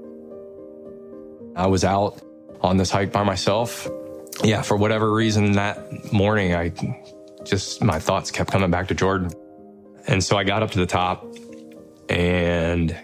I 1.54 1.66
was 1.66 1.84
out 1.84 2.18
on 2.62 2.78
this 2.78 2.90
hike 2.90 3.12
by 3.12 3.24
myself. 3.24 3.90
Yeah, 4.42 4.62
for 4.62 4.78
whatever 4.78 5.12
reason 5.12 5.52
that 5.52 6.10
morning, 6.14 6.54
I 6.54 6.72
just, 7.44 7.82
my 7.82 7.98
thoughts 7.98 8.30
kept 8.30 8.50
coming 8.50 8.70
back 8.70 8.88
to 8.88 8.94
Jordan. 8.94 9.32
And 10.06 10.24
so 10.24 10.38
I 10.38 10.44
got 10.44 10.62
up 10.62 10.70
to 10.70 10.78
the 10.78 10.86
top 10.86 11.26
and 12.12 12.94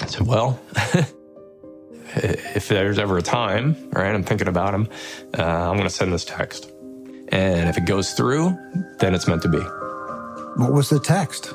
I 0.00 0.06
said, 0.06 0.26
well, 0.26 0.60
if 2.14 2.68
there's 2.68 3.00
ever 3.00 3.18
a 3.18 3.22
time, 3.22 3.76
right, 3.90 4.14
I'm 4.14 4.22
thinking 4.22 4.46
about 4.46 4.74
him, 4.74 4.88
uh, 5.36 5.42
I'm 5.42 5.76
going 5.76 5.88
to 5.88 5.94
send 5.94 6.12
this 6.12 6.24
text. 6.24 6.70
And 7.28 7.68
if 7.68 7.76
it 7.76 7.86
goes 7.86 8.12
through, 8.12 8.56
then 8.98 9.12
it's 9.14 9.26
meant 9.26 9.42
to 9.42 9.48
be. 9.48 9.58
What 9.58 10.72
was 10.72 10.88
the 10.88 11.00
text? 11.00 11.52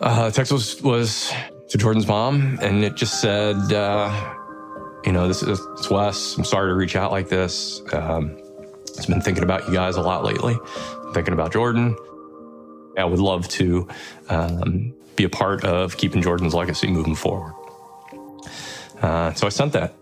Uh, 0.00 0.26
the 0.26 0.32
text 0.32 0.52
was, 0.52 0.82
was 0.82 1.32
to 1.70 1.78
Jordan's 1.78 2.06
mom, 2.06 2.58
and 2.60 2.84
it 2.84 2.94
just 2.94 3.20
said, 3.20 3.56
uh, 3.72 4.34
you 5.04 5.12
know, 5.12 5.28
this 5.28 5.42
is 5.42 5.58
it's 5.78 5.88
Wes. 5.88 6.36
I'm 6.36 6.44
sorry 6.44 6.70
to 6.70 6.74
reach 6.74 6.94
out 6.94 7.10
like 7.10 7.30
this. 7.30 7.80
Um, 7.94 8.38
I've 8.98 9.06
been 9.06 9.22
thinking 9.22 9.44
about 9.44 9.66
you 9.66 9.74
guys 9.74 9.96
a 9.96 10.02
lot 10.02 10.24
lately, 10.24 10.58
thinking 11.14 11.32
about 11.32 11.52
Jordan. 11.52 11.96
I 12.98 13.04
would 13.04 13.20
love 13.20 13.48
to 13.48 13.86
um, 14.28 14.92
be 15.18 15.24
a 15.24 15.28
part 15.28 15.64
of 15.64 15.96
keeping 15.98 16.22
Jordan's 16.22 16.54
legacy 16.54 16.86
moving 16.86 17.14
forward. 17.14 17.54
Uh, 19.02 19.34
so 19.34 19.46
I 19.46 19.50
sent 19.50 19.72
that. 19.74 19.94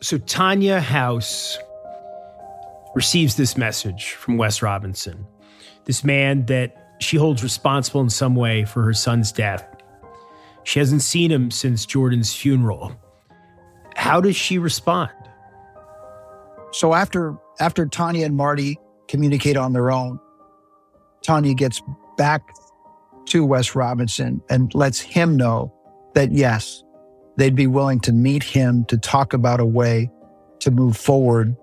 So 0.00 0.16
Tanya 0.18 0.80
House 0.80 1.58
receives 2.94 3.36
this 3.36 3.56
message 3.56 4.12
from 4.12 4.38
Wes 4.38 4.62
Robinson, 4.62 5.26
this 5.84 6.04
man 6.04 6.46
that 6.46 6.96
she 7.00 7.16
holds 7.16 7.42
responsible 7.42 8.00
in 8.00 8.10
some 8.10 8.34
way 8.34 8.64
for 8.64 8.82
her 8.84 8.94
son's 8.94 9.32
death. 9.32 9.66
She 10.64 10.78
hasn't 10.78 11.02
seen 11.02 11.30
him 11.30 11.50
since 11.50 11.84
Jordan's 11.84 12.34
funeral. 12.34 12.92
How 13.96 14.20
does 14.20 14.36
she 14.36 14.58
respond? 14.58 15.10
So 16.72 16.94
after 16.94 17.36
after 17.58 17.86
Tanya 17.86 18.26
and 18.26 18.36
Marty 18.36 18.78
communicate 19.08 19.56
on 19.56 19.72
their 19.72 19.90
own, 19.90 20.20
Tanya 21.22 21.54
gets 21.54 21.82
back 22.16 22.42
to 23.28 23.44
Wes 23.44 23.74
Robinson 23.74 24.40
and 24.50 24.74
lets 24.74 25.00
him 25.00 25.36
know 25.36 25.72
that 26.14 26.32
yes, 26.32 26.82
they'd 27.36 27.54
be 27.54 27.66
willing 27.66 28.00
to 28.00 28.12
meet 28.12 28.42
him 28.42 28.84
to 28.86 28.98
talk 28.98 29.32
about 29.32 29.60
a 29.60 29.64
way 29.64 30.10
to 30.60 30.70
move 30.70 30.96
forward. 30.96 31.56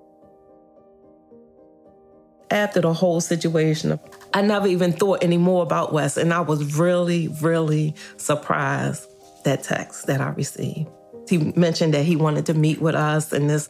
After 2.51 2.79
the 2.79 2.93
whole 2.93 3.21
situation, 3.21 3.99
I 4.33 4.41
never 4.41 4.67
even 4.67 4.93
thought 4.93 5.23
anymore 5.23 5.63
about 5.63 5.91
Wes, 5.91 6.15
and 6.15 6.33
I 6.33 6.41
was 6.41 6.77
really, 6.77 7.27
really 7.41 7.95
surprised 8.17 9.07
that 9.43 9.63
text 9.63 10.07
that 10.07 10.21
I 10.21 10.29
received. 10.29 10.89
He 11.27 11.39
mentioned 11.55 11.93
that 11.93 12.05
he 12.05 12.15
wanted 12.15 12.45
to 12.47 12.53
meet 12.53 12.81
with 12.81 12.95
us 12.95 13.33
and 13.33 13.49
this. 13.49 13.69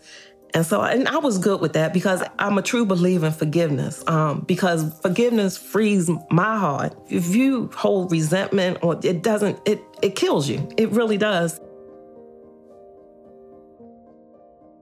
And 0.54 0.66
so, 0.66 0.82
and 0.82 1.08
I 1.08 1.18
was 1.18 1.38
good 1.38 1.60
with 1.60 1.74
that 1.74 1.94
because 1.94 2.24
I'm 2.40 2.58
a 2.58 2.62
true 2.62 2.86
believer 2.86 3.26
in 3.28 3.34
forgiveness. 3.34 4.04
Um, 4.08 4.42
because 4.42 4.98
forgiveness 5.02 5.58
frees 5.58 6.10
my 6.30 6.58
heart. 6.58 6.96
If 7.10 7.36
you 7.36 7.70
hold 7.76 8.12
resentment, 8.12 8.78
or 8.82 8.98
it 9.04 9.22
doesn't, 9.22 9.60
it 9.66 9.82
it 10.02 10.16
kills 10.16 10.48
you. 10.48 10.68
It 10.78 10.92
really 10.92 11.18
does. 11.18 11.60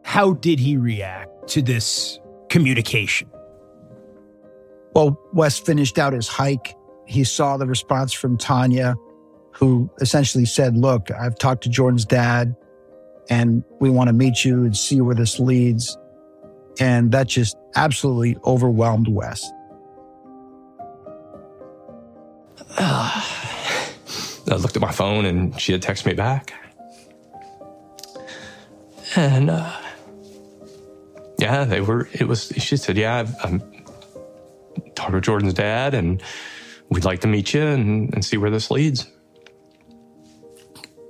How 0.03 0.33
did 0.33 0.59
he 0.59 0.77
react 0.77 1.47
to 1.49 1.61
this 1.63 2.19
communication? 2.49 3.29
Well, 4.93 5.19
Wes 5.33 5.57
finished 5.57 5.97
out 5.97 6.13
his 6.13 6.27
hike. 6.27 6.75
He 7.07 7.23
saw 7.23 7.57
the 7.57 7.65
response 7.65 8.13
from 8.13 8.37
Tanya, 8.37 8.95
who 9.51 9.89
essentially 10.01 10.45
said, 10.45 10.77
Look, 10.77 11.09
I've 11.09 11.37
talked 11.37 11.63
to 11.63 11.69
Jordan's 11.69 12.05
dad, 12.05 12.55
and 13.29 13.63
we 13.79 13.89
want 13.89 14.07
to 14.07 14.13
meet 14.13 14.43
you 14.43 14.63
and 14.63 14.75
see 14.75 15.01
where 15.01 15.15
this 15.15 15.39
leads. 15.39 15.97
And 16.79 17.11
that 17.11 17.27
just 17.27 17.55
absolutely 17.75 18.37
overwhelmed 18.45 19.07
Wes. 19.07 19.49
I 22.77 24.55
looked 24.57 24.75
at 24.75 24.81
my 24.81 24.91
phone 24.91 25.25
and 25.25 25.59
she 25.59 25.71
had 25.71 25.81
texted 25.81 26.07
me 26.07 26.13
back. 26.13 26.53
And 29.15 29.49
uh, 29.49 29.71
yeah, 31.37 31.65
they 31.65 31.81
were, 31.81 32.09
it 32.11 32.27
was, 32.27 32.51
she 32.57 32.77
said, 32.77 32.97
Yeah, 32.97 33.27
I'm 33.43 33.61
talking 34.95 35.13
to 35.13 35.21
Jordan's 35.21 35.53
dad 35.53 35.93
and 35.93 36.21
we'd 36.89 37.05
like 37.05 37.21
to 37.21 37.27
meet 37.27 37.53
you 37.53 37.61
and, 37.61 38.13
and 38.13 38.25
see 38.25 38.37
where 38.37 38.49
this 38.49 38.71
leads. 38.71 39.07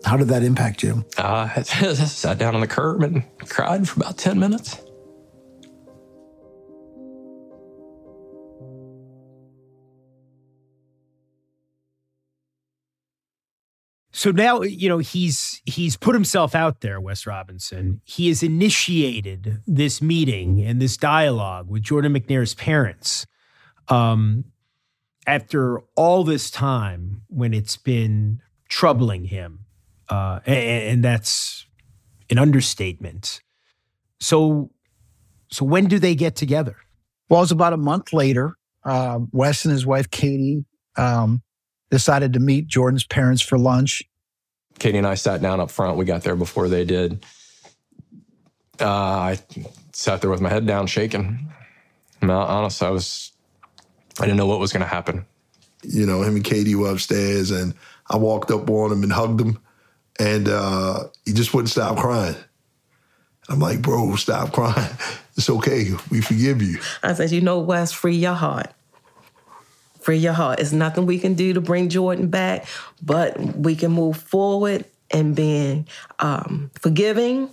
How 0.05 0.17
did 0.17 0.27
that 0.27 0.43
impact 0.43 0.83
you? 0.83 1.05
Uh, 1.17 1.49
I 1.55 1.61
sat 1.63 2.37
down 2.37 2.55
on 2.55 2.61
the 2.61 2.67
curb 2.67 3.03
and 3.03 3.23
cried 3.47 3.87
for 3.87 4.01
about 4.01 4.17
10 4.17 4.39
minutes. 4.39 4.77
So 14.15 14.31
now, 14.31 14.61
you 14.61 14.87
know, 14.87 14.99
he's 14.99 15.61
he's 15.65 15.97
put 15.97 16.13
himself 16.13 16.55
out 16.55 16.79
there, 16.79 17.01
Wes 17.01 17.27
Robinson. 17.27 17.99
He 18.05 18.29
has 18.29 18.41
initiated 18.41 19.61
this 19.67 20.01
meeting 20.01 20.61
and 20.61 20.81
this 20.81 20.95
dialogue 20.95 21.67
with 21.67 21.81
Jordan 21.81 22.13
McNair's 22.13 22.53
parents. 22.53 23.25
Um, 23.89 24.45
after 25.27 25.79
all 25.97 26.23
this 26.23 26.49
time 26.49 27.23
when 27.27 27.53
it's 27.53 27.75
been 27.75 28.41
troubling 28.69 29.25
him, 29.25 29.62
uh, 30.13 30.39
and, 30.45 30.83
and 30.83 31.03
that's 31.03 31.65
an 32.29 32.37
understatement. 32.37 33.41
So, 34.19 34.69
so 35.49 35.65
when 35.65 35.85
do 35.85 35.97
they 35.97 36.13
get 36.13 36.35
together? 36.35 36.75
Well, 37.29 37.39
it 37.39 37.43
was 37.43 37.51
about 37.51 37.73
a 37.73 37.77
month 37.77 38.13
later. 38.13 38.55
Uh, 38.83 39.19
Wes 39.31 39.65
and 39.65 39.71
his 39.71 39.85
wife 39.85 40.11
Katie 40.11 40.65
um, 40.97 41.41
decided 41.89 42.33
to 42.33 42.39
meet 42.39 42.67
Jordan's 42.67 43.05
parents 43.05 43.41
for 43.41 43.57
lunch. 43.57 44.03
Katie 44.77 44.97
and 44.99 45.07
I 45.07 45.15
sat 45.15 45.41
down 45.41 45.59
up 45.59 45.71
front. 45.71 45.97
We 45.97 46.05
got 46.05 46.21
there 46.21 46.35
before 46.35 46.67
they 46.67 46.85
did. 46.85 47.25
Uh, 48.79 48.87
I 48.87 49.39
sat 49.93 50.21
there 50.21 50.29
with 50.29 50.41
my 50.41 50.49
head 50.49 50.67
down, 50.67 50.87
shaking. 50.87 51.51
No, 52.21 52.37
honestly, 52.37 52.87
I 52.87 52.91
was, 52.91 53.31
I 54.19 54.25
didn't 54.25 54.37
know 54.37 54.47
what 54.47 54.59
was 54.59 54.73
going 54.73 54.81
to 54.81 54.87
happen. 54.87 55.25
You 55.83 56.05
know, 56.05 56.21
him 56.21 56.35
and 56.35 56.43
Katie 56.43 56.75
were 56.75 56.91
upstairs, 56.91 57.51
and 57.51 57.73
I 58.09 58.17
walked 58.17 58.51
up 58.51 58.69
on 58.69 58.91
him 58.91 59.03
and 59.03 59.11
hugged 59.11 59.41
him, 59.41 59.59
and 60.19 60.47
uh, 60.47 61.05
he 61.25 61.33
just 61.33 61.53
wouldn't 61.53 61.69
stop 61.69 61.97
crying. 61.97 62.35
I'm 63.49 63.59
like, 63.59 63.81
bro, 63.81 64.15
stop 64.15 64.51
crying. 64.51 64.91
It's 65.35 65.49
okay. 65.49 65.89
We 66.11 66.21
forgive 66.21 66.61
you. 66.61 66.77
I 67.01 67.13
said, 67.13 67.31
you 67.31 67.41
know, 67.41 67.59
Wes, 67.59 67.91
free 67.91 68.15
your 68.15 68.35
heart. 68.35 68.71
Free 69.99 70.17
your 70.17 70.33
heart. 70.33 70.59
It's 70.59 70.71
nothing 70.71 71.07
we 71.07 71.17
can 71.17 71.33
do 71.33 71.53
to 71.53 71.59
bring 71.59 71.89
Jordan 71.89 72.27
back, 72.27 72.67
but 73.01 73.39
we 73.55 73.75
can 73.75 73.91
move 73.91 74.17
forward 74.17 74.85
and 75.09 75.35
being 75.35 75.87
um, 76.19 76.69
forgiving 76.79 77.49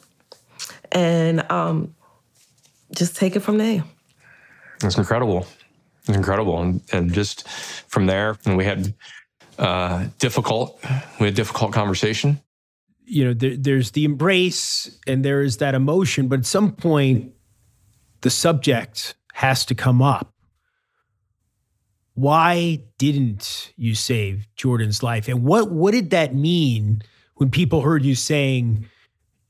and 0.92 1.50
um, 1.50 1.94
just 2.94 3.16
take 3.16 3.34
it 3.34 3.40
from 3.40 3.56
there. 3.56 3.82
It's 4.82 4.98
incredible. 4.98 5.46
It's 6.06 6.16
incredible. 6.16 6.60
And, 6.60 6.82
and 6.92 7.12
just 7.12 7.48
from 7.48 8.06
there, 8.06 8.36
and 8.44 8.56
we 8.56 8.64
had 8.66 8.94
uh, 9.58 10.06
difficult, 10.18 10.82
we 11.18 11.26
had 11.26 11.34
difficult 11.34 11.72
conversation. 11.72 12.40
You 13.10 13.24
know, 13.26 13.34
there, 13.34 13.56
there's 13.56 13.90
the 13.90 14.04
embrace 14.04 14.98
and 15.06 15.24
there 15.24 15.42
is 15.42 15.56
that 15.56 15.74
emotion, 15.74 16.28
but 16.28 16.38
at 16.40 16.46
some 16.46 16.72
point, 16.72 17.32
the 18.20 18.30
subject 18.30 19.14
has 19.34 19.64
to 19.66 19.74
come 19.74 20.00
up. 20.00 20.32
Why 22.14 22.82
didn't 22.98 23.72
you 23.76 23.94
save 23.94 24.46
Jordan's 24.54 25.02
life? 25.02 25.26
And 25.26 25.42
what, 25.44 25.72
what 25.72 25.92
did 25.92 26.10
that 26.10 26.34
mean 26.34 27.02
when 27.36 27.50
people 27.50 27.80
heard 27.80 28.04
you 28.04 28.14
saying, 28.14 28.86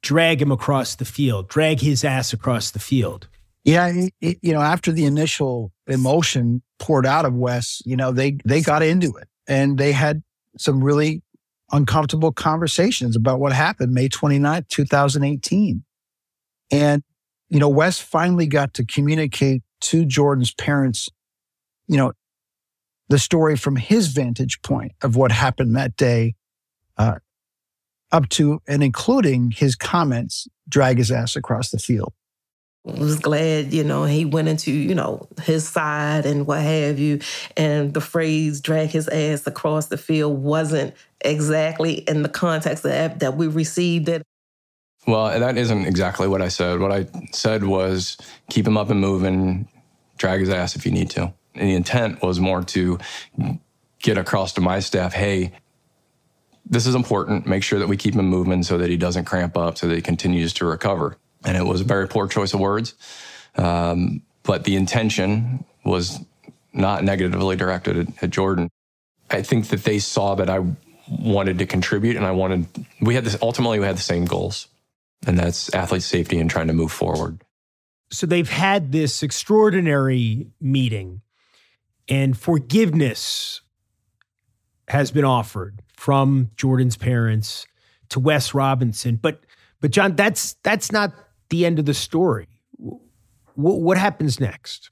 drag 0.02 0.40
him 0.40 0.52
across 0.52 0.94
the 0.94 1.04
field, 1.04 1.48
drag 1.48 1.80
his 1.80 2.04
ass 2.04 2.32
across 2.32 2.70
the 2.70 2.78
field? 2.78 3.28
Yeah, 3.64 3.92
it, 4.20 4.38
you 4.40 4.52
know, 4.52 4.62
after 4.62 4.90
the 4.90 5.04
initial 5.04 5.72
emotion 5.86 6.62
poured 6.78 7.06
out 7.06 7.26
of 7.26 7.34
Wes, 7.34 7.82
you 7.84 7.96
know, 7.96 8.10
they 8.10 8.38
they 8.44 8.62
got 8.62 8.82
into 8.82 9.14
it 9.16 9.28
and 9.46 9.76
they 9.76 9.92
had 9.92 10.22
some 10.56 10.82
really 10.82 11.22
uncomfortable 11.72 12.33
conversations 12.33 13.16
about 13.16 13.40
what 13.40 13.52
happened 13.52 13.92
May 13.92 14.09
29th, 14.09 14.68
2018. 14.68 15.85
And 16.72 17.02
you 17.50 17.59
know, 17.59 17.68
Wes 17.68 17.98
finally 17.98 18.46
got 18.46 18.74
to 18.74 18.85
communicate 18.85 19.62
to 19.83 20.04
Jordan's 20.04 20.54
parents, 20.54 21.09
you 21.88 21.96
know, 21.96 22.12
the 23.09 23.18
story 23.18 23.56
from 23.56 23.74
his 23.74 24.06
vantage 24.09 24.62
point 24.62 24.92
of 25.02 25.16
what 25.16 25.33
happened 25.33 25.74
that 25.74 25.96
day, 25.96 26.37
uh, 26.96 27.16
up 28.12 28.28
to 28.28 28.62
and 28.68 28.85
including 28.85 29.50
his 29.50 29.74
comments, 29.74 30.46
drag 30.68 30.98
his 30.98 31.11
ass 31.11 31.35
across 31.35 31.70
the 31.70 31.78
field. 31.78 32.12
Was 32.82 33.18
glad, 33.18 33.74
you 33.74 33.84
know, 33.84 34.04
he 34.04 34.24
went 34.24 34.48
into, 34.48 34.72
you 34.72 34.94
know, 34.94 35.28
his 35.42 35.68
side 35.68 36.24
and 36.24 36.46
what 36.46 36.62
have 36.62 36.98
you. 36.98 37.20
And 37.54 37.92
the 37.92 38.00
phrase 38.00 38.62
drag 38.62 38.88
his 38.88 39.06
ass 39.06 39.46
across 39.46 39.86
the 39.86 39.98
field 39.98 40.42
wasn't 40.42 40.94
exactly 41.20 41.92
in 41.92 42.22
the 42.22 42.28
context 42.30 42.84
that, 42.84 43.20
that 43.20 43.36
we 43.36 43.48
received 43.48 44.08
it. 44.08 44.22
Well, 45.06 45.38
that 45.38 45.58
isn't 45.58 45.84
exactly 45.84 46.26
what 46.26 46.40
I 46.40 46.48
said. 46.48 46.80
What 46.80 46.90
I 46.90 47.06
said 47.32 47.64
was 47.64 48.16
keep 48.48 48.66
him 48.66 48.78
up 48.78 48.88
and 48.88 48.98
moving, 48.98 49.68
drag 50.16 50.40
his 50.40 50.48
ass 50.48 50.74
if 50.74 50.86
you 50.86 50.92
need 50.92 51.10
to. 51.10 51.34
And 51.54 51.68
the 51.68 51.74
intent 51.74 52.22
was 52.22 52.40
more 52.40 52.62
to 52.62 52.98
get 53.98 54.16
across 54.16 54.54
to 54.54 54.62
my 54.62 54.80
staff, 54.80 55.12
hey, 55.12 55.52
this 56.64 56.86
is 56.86 56.94
important. 56.94 57.46
Make 57.46 57.62
sure 57.62 57.78
that 57.78 57.88
we 57.88 57.98
keep 57.98 58.14
him 58.14 58.26
moving 58.26 58.62
so 58.62 58.78
that 58.78 58.88
he 58.88 58.96
doesn't 58.96 59.26
cramp 59.26 59.54
up, 59.58 59.76
so 59.76 59.86
that 59.86 59.94
he 59.94 60.00
continues 60.00 60.54
to 60.54 60.64
recover 60.64 61.18
and 61.44 61.57
it 61.57 61.64
was 61.64 61.81
a 61.81 61.85
very 61.85 62.09
poor 62.09 62.26
choice 62.26 62.55
of 62.55 62.61
words. 62.61 62.94
Um, 63.57 64.22
but 64.42 64.64
the 64.64 64.76
intention 64.76 65.64
was 65.85 66.18
not 66.72 67.05
negatively 67.05 67.57
directed 67.57 67.96
at, 67.96 68.22
at, 68.22 68.31
Jordan. 68.31 68.70
I 69.31 69.42
think 69.42 69.68
that 69.68 69.85
they 69.85 69.98
saw 69.98 70.35
that 70.37 70.48
I 70.48 70.64
wanted 71.09 71.59
to 71.59 71.66
contribute, 71.66 72.16
and 72.16 72.24
I 72.24 72.31
wanted. 72.31 72.66
We 73.00 73.14
had 73.14 73.24
this. 73.24 73.37
Ultimately, 73.42 73.81
we 73.81 73.87
had 73.87 73.96
the 73.96 74.03
same 74.03 74.24
goals, 74.24 74.68
and 75.26 75.38
that's 75.38 75.72
athlete 75.74 76.03
safety 76.03 76.38
and 76.38 76.48
trying 76.48 76.68
to 76.68 76.72
move 76.72 76.92
forward. 76.92 77.42
So 78.11 78.26
they've 78.26 78.48
had 78.48 78.92
this 78.92 79.22
extraordinary 79.22 80.48
meeting, 80.61 81.22
and 82.09 82.37
forgiveness 82.37 83.61
has 84.88 85.11
been 85.11 85.24
offered 85.24 85.83
from 85.96 86.50
Jordan's 86.57 86.96
parents 86.96 87.66
to 88.09 88.18
Wes 88.18 88.55
Robinson. 88.55 89.16
But 89.16 89.44
but 89.81 89.90
John, 89.90 90.16
that's 90.16 90.55
that's 90.62 90.92
not 90.92 91.12
the 91.50 91.66
end 91.66 91.78
of 91.78 91.84
the 91.84 91.94
story. 91.94 92.48
W- 92.78 93.00
what 93.56 93.98
happens 93.98 94.40
next? 94.40 94.90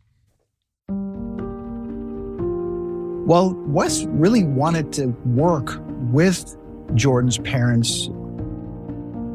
Well, 3.27 3.55
Wes 3.66 4.05
really 4.07 4.44
wanted 4.44 4.92
to 4.94 5.09
work 5.27 5.81
with 6.11 6.57
Jordan's 6.94 7.38
parents. 7.38 8.09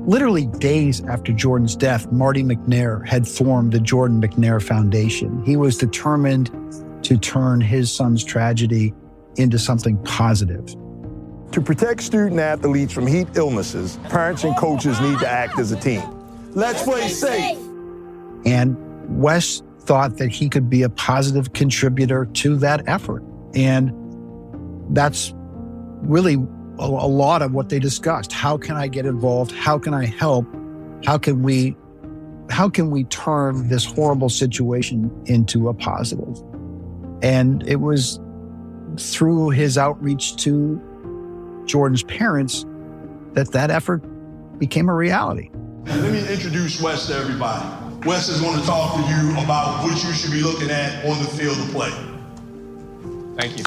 Literally 0.06 0.48
days 0.48 1.04
after 1.06 1.32
Jordan's 1.32 1.76
death, 1.76 2.12
Marty 2.12 2.44
McNair 2.44 3.08
had 3.08 3.28
formed 3.28 3.72
the 3.72 3.80
Jordan 3.80 4.22
McNair 4.22 4.62
Foundation. 4.62 5.44
He 5.46 5.56
was 5.56 5.78
determined 5.78 6.50
to 7.04 7.18
turn 7.18 7.62
his 7.62 7.94
son's 7.94 8.24
tragedy 8.24 8.94
into 9.38 9.60
something 9.60 9.98
positive. 10.04 10.66
To 11.52 11.62
protect 11.62 12.02
student 12.02 12.40
athletes 12.40 12.92
from 12.92 13.06
heat 13.06 13.28
illnesses, 13.36 13.98
parents 14.10 14.44
and 14.44 14.58
coaches 14.58 15.00
need 15.02 15.20
to 15.20 15.30
act 15.30 15.60
as 15.60 15.72
a 15.72 15.80
team. 15.80 16.02
Let's 16.56 16.84
play 16.84 17.08
safe. 17.08 17.58
And 18.46 18.78
Wes 19.22 19.62
thought 19.82 20.18
that 20.18 20.30
he 20.30 20.50
could 20.50 20.70
be 20.70 20.84
a 20.84 20.90
positive 20.90 21.54
contributor 21.54 22.26
to 22.26 22.56
that 22.58 22.88
effort. 22.88 23.24
And 23.54 23.92
that's 24.96 25.34
really 26.02 26.36
a, 26.80 26.84
a, 26.84 27.08
lot 27.08 27.42
of 27.42 27.54
what 27.54 27.70
they 27.70 27.80
discussed. 27.80 28.32
How 28.32 28.58
can 28.58 28.76
I 28.76 28.88
get 28.88 29.06
involved? 29.06 29.52
How 29.52 29.78
can 29.78 29.94
I 29.94 30.06
help? 30.06 30.46
How 31.06 31.18
can 31.18 31.44
we 31.44 31.76
how 32.50 32.70
can 32.70 32.92
we 32.92 33.06
turn 33.06 33.70
this 33.70 33.86
horrible 33.86 34.30
situation 34.30 35.10
into 35.26 35.70
a 35.70 35.74
positive? 35.74 36.42
And 37.22 37.68
it 37.68 37.78
was 37.78 38.20
through 38.98 39.50
his 39.50 39.78
outreach 39.78 40.36
to 40.44 40.82
Jordan's 41.66 42.04
parents 42.04 42.66
that 43.32 43.54
that 43.54 43.72
effort 43.72 44.04
became 44.60 44.90
a 44.90 44.94
reality. 44.94 45.50
Let 45.86 46.12
me 46.12 46.28
introduce 46.32 46.82
Wes 46.82 47.08
to 47.08 47.16
everybody. 47.16 47.66
Wes 48.08 48.30
is 48.30 48.40
going 48.40 48.60
to 48.60 48.66
talk 48.66 48.96
to 48.96 49.02
you 49.12 49.32
about 49.44 49.84
what 49.84 50.02
you 50.04 50.14
should 50.14 50.32
be 50.32 50.42
looking 50.42 50.70
at 50.70 51.06
on 51.06 51.22
the 51.22 51.30
field 51.30 51.58
of 51.58 51.70
play. 51.72 51.92
Thank 53.38 53.58
you. 53.58 53.66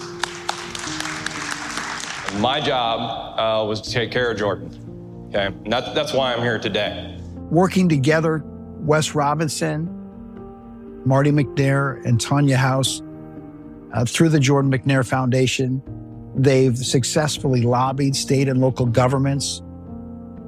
My 2.41 2.61
job 2.61 3.39
uh, 3.39 3.67
was 3.67 3.81
to 3.83 3.91
take 3.91 4.11
care 4.11 4.31
of 4.31 4.39
Jordan. 4.39 4.71
Okay, 5.29 5.47
and 5.47 5.73
that, 5.73 5.95
that's 5.95 6.13
why 6.13 6.33
I'm 6.33 6.41
here 6.41 6.59
today. 6.59 7.19
Working 7.51 7.89
together, 7.89 8.43
Wes 8.81 9.15
Robinson, 9.15 9.87
Marty 11.05 11.31
McNair, 11.31 12.05
and 12.07 12.21
Tanya 12.21 12.57
House, 12.57 13.03
uh, 13.93 14.05
through 14.07 14.31
the 14.31 14.41
Jordan 14.41 14.71
McNair 14.71 15.07
Foundation, 15.07 15.83
they've 16.35 16.77
successfully 16.77 17.63
lobbied 17.63 18.17
state 18.17 18.49
and 18.49 18.61
local 18.61 18.87
governments 18.87 19.63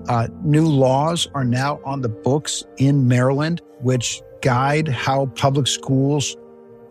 uh, 0.08 0.28
new 0.42 0.66
laws 0.66 1.28
are 1.34 1.44
now 1.44 1.80
on 1.84 2.00
the 2.00 2.08
books 2.08 2.64
in 2.78 3.06
Maryland, 3.06 3.60
which 3.80 4.22
guide 4.42 4.88
how 4.88 5.26
public 5.26 5.66
schools 5.66 6.36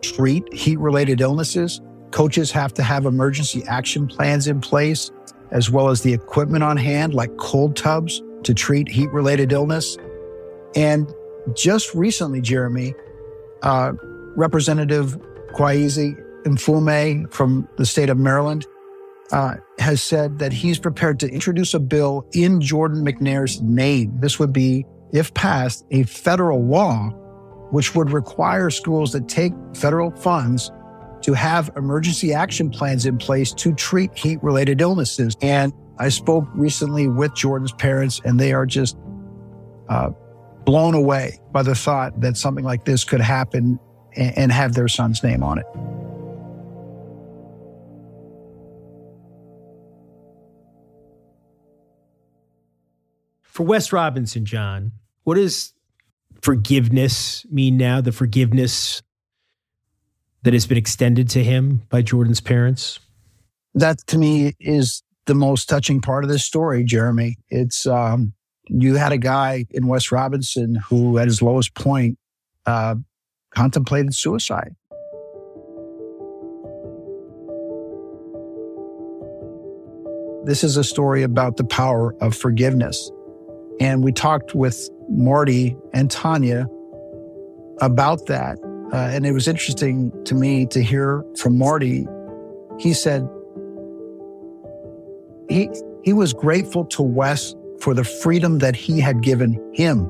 treat 0.02 0.50
heat 0.52 0.78
related 0.78 1.20
illnesses. 1.20 1.80
Coaches 2.10 2.50
have 2.52 2.72
to 2.74 2.82
have 2.82 3.06
emergency 3.06 3.62
action 3.66 4.06
plans 4.06 4.46
in 4.46 4.60
place, 4.60 5.10
as 5.50 5.70
well 5.70 5.88
as 5.88 6.02
the 6.02 6.12
equipment 6.12 6.62
on 6.62 6.76
hand, 6.76 7.12
like 7.12 7.36
cold 7.36 7.76
tubs 7.76 8.22
to 8.44 8.54
treat 8.54 8.88
heat 8.88 9.10
related 9.10 9.52
illness. 9.52 9.98
And 10.76 11.12
just 11.54 11.94
recently, 11.94 12.40
Jeremy, 12.40 12.94
uh, 13.62 13.92
Representative 14.36 15.18
Kweisi 15.52 16.16
Mfume 16.44 17.32
from 17.32 17.68
the 17.76 17.84
state 17.84 18.10
of 18.10 18.16
Maryland 18.16 18.66
uh, 19.32 19.56
has 19.78 20.02
said 20.02 20.38
that 20.38 20.52
he's 20.52 20.78
prepared 20.78 21.20
to 21.20 21.28
introduce 21.28 21.74
a 21.74 21.80
bill 21.80 22.28
in 22.32 22.60
Jordan 22.60 23.04
McNair's 23.04 23.60
name. 23.60 24.18
This 24.20 24.38
would 24.38 24.52
be, 24.52 24.86
if 25.12 25.32
passed, 25.34 25.84
a 25.90 26.04
federal 26.04 26.64
law 26.64 27.10
which 27.70 27.94
would 27.94 28.10
require 28.10 28.70
schools 28.70 29.12
that 29.12 29.28
take 29.28 29.52
federal 29.74 30.10
funds 30.12 30.70
to 31.22 31.34
have 31.34 31.70
emergency 31.76 32.32
action 32.32 32.70
plans 32.70 33.04
in 33.04 33.18
place 33.18 33.52
to 33.52 33.74
treat 33.74 34.16
heat 34.16 34.42
related 34.42 34.80
illnesses. 34.80 35.36
And 35.42 35.72
I 35.98 36.08
spoke 36.08 36.46
recently 36.54 37.08
with 37.08 37.34
Jordan's 37.34 37.72
parents, 37.72 38.20
and 38.24 38.38
they 38.38 38.52
are 38.52 38.64
just 38.64 38.96
uh, 39.88 40.10
blown 40.64 40.94
away 40.94 41.38
by 41.52 41.62
the 41.62 41.74
thought 41.74 42.20
that 42.20 42.36
something 42.36 42.64
like 42.64 42.84
this 42.84 43.04
could 43.04 43.20
happen 43.20 43.78
and, 44.16 44.38
and 44.38 44.52
have 44.52 44.74
their 44.74 44.88
son's 44.88 45.22
name 45.22 45.42
on 45.42 45.58
it. 45.58 45.66
For 53.58 53.64
Wes 53.64 53.92
Robinson, 53.92 54.44
John, 54.44 54.92
what 55.24 55.34
does 55.34 55.74
forgiveness 56.42 57.44
mean 57.50 57.76
now? 57.76 58.00
The 58.00 58.12
forgiveness 58.12 59.02
that 60.44 60.52
has 60.52 60.64
been 60.64 60.78
extended 60.78 61.28
to 61.30 61.42
him 61.42 61.82
by 61.88 62.02
Jordan's 62.02 62.40
parents? 62.40 63.00
That 63.74 63.98
to 64.06 64.16
me 64.16 64.54
is 64.60 65.02
the 65.26 65.34
most 65.34 65.68
touching 65.68 66.00
part 66.00 66.22
of 66.22 66.30
this 66.30 66.44
story, 66.44 66.84
Jeremy. 66.84 67.36
It's 67.48 67.84
um, 67.84 68.32
you 68.68 68.94
had 68.94 69.10
a 69.10 69.18
guy 69.18 69.66
in 69.72 69.88
Wes 69.88 70.12
Robinson 70.12 70.76
who, 70.76 71.18
at 71.18 71.26
his 71.26 71.42
lowest 71.42 71.74
point, 71.74 72.16
uh, 72.64 72.94
contemplated 73.50 74.14
suicide. 74.14 74.76
This 80.44 80.62
is 80.62 80.76
a 80.76 80.84
story 80.84 81.24
about 81.24 81.56
the 81.56 81.64
power 81.64 82.14
of 82.22 82.36
forgiveness. 82.36 83.10
And 83.80 84.02
we 84.02 84.12
talked 84.12 84.54
with 84.54 84.88
Marty 85.08 85.76
and 85.92 86.10
Tanya 86.10 86.66
about 87.80 88.26
that. 88.26 88.58
Uh, 88.92 88.96
and 88.96 89.26
it 89.26 89.32
was 89.32 89.46
interesting 89.46 90.12
to 90.24 90.34
me 90.34 90.66
to 90.66 90.82
hear 90.82 91.24
from 91.38 91.58
Marty. 91.58 92.06
He 92.78 92.92
said 92.92 93.28
he, 95.48 95.68
he 96.02 96.12
was 96.12 96.32
grateful 96.32 96.84
to 96.86 97.02
Wes 97.02 97.54
for 97.80 97.94
the 97.94 98.04
freedom 98.04 98.58
that 98.58 98.74
he 98.74 99.00
had 99.00 99.22
given 99.22 99.52
him. 99.74 100.04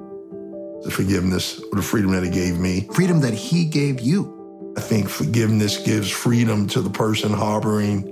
The 0.82 0.90
forgiveness, 0.90 1.60
or 1.72 1.76
the 1.76 1.82
freedom 1.82 2.12
that 2.12 2.22
he 2.22 2.30
gave 2.30 2.58
me. 2.58 2.88
Freedom 2.92 3.20
that 3.20 3.34
he 3.34 3.64
gave 3.64 4.00
you. 4.00 4.34
I 4.76 4.80
think 4.80 5.08
forgiveness 5.08 5.76
gives 5.76 6.08
freedom 6.08 6.68
to 6.68 6.80
the 6.80 6.90
person 6.90 7.32
harboring 7.32 8.02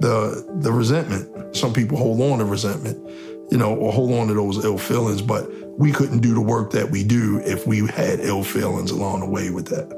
the 0.00 0.46
the 0.60 0.72
resentment. 0.72 1.54
Some 1.54 1.72
people 1.72 1.98
hold 1.98 2.20
on 2.20 2.38
to 2.38 2.44
resentment, 2.44 2.98
you 3.50 3.58
know, 3.58 3.74
or 3.74 3.92
hold 3.92 4.12
on 4.12 4.28
to 4.28 4.34
those 4.34 4.64
ill 4.64 4.78
feelings, 4.78 5.22
but 5.22 5.50
we 5.78 5.92
couldn't 5.92 6.20
do 6.20 6.34
the 6.34 6.40
work 6.40 6.70
that 6.72 6.90
we 6.90 7.04
do 7.04 7.40
if 7.40 7.66
we 7.66 7.86
had 7.86 8.20
ill 8.20 8.42
feelings 8.42 8.90
along 8.90 9.20
the 9.20 9.26
way 9.26 9.50
with 9.50 9.66
that. 9.68 9.88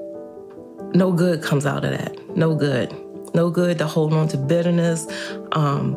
No 0.95 1.13
good 1.13 1.43
comes 1.43 1.67
out 1.67 1.85
of 1.85 1.91
that. 1.91 2.37
No 2.37 2.55
good. 2.55 2.95
No 3.35 3.51
good 3.51 3.79
to 3.79 3.87
hold 3.87 4.13
on 4.13 4.29
to 4.29 4.37
bitterness. 4.37 5.07
Um, 5.53 5.97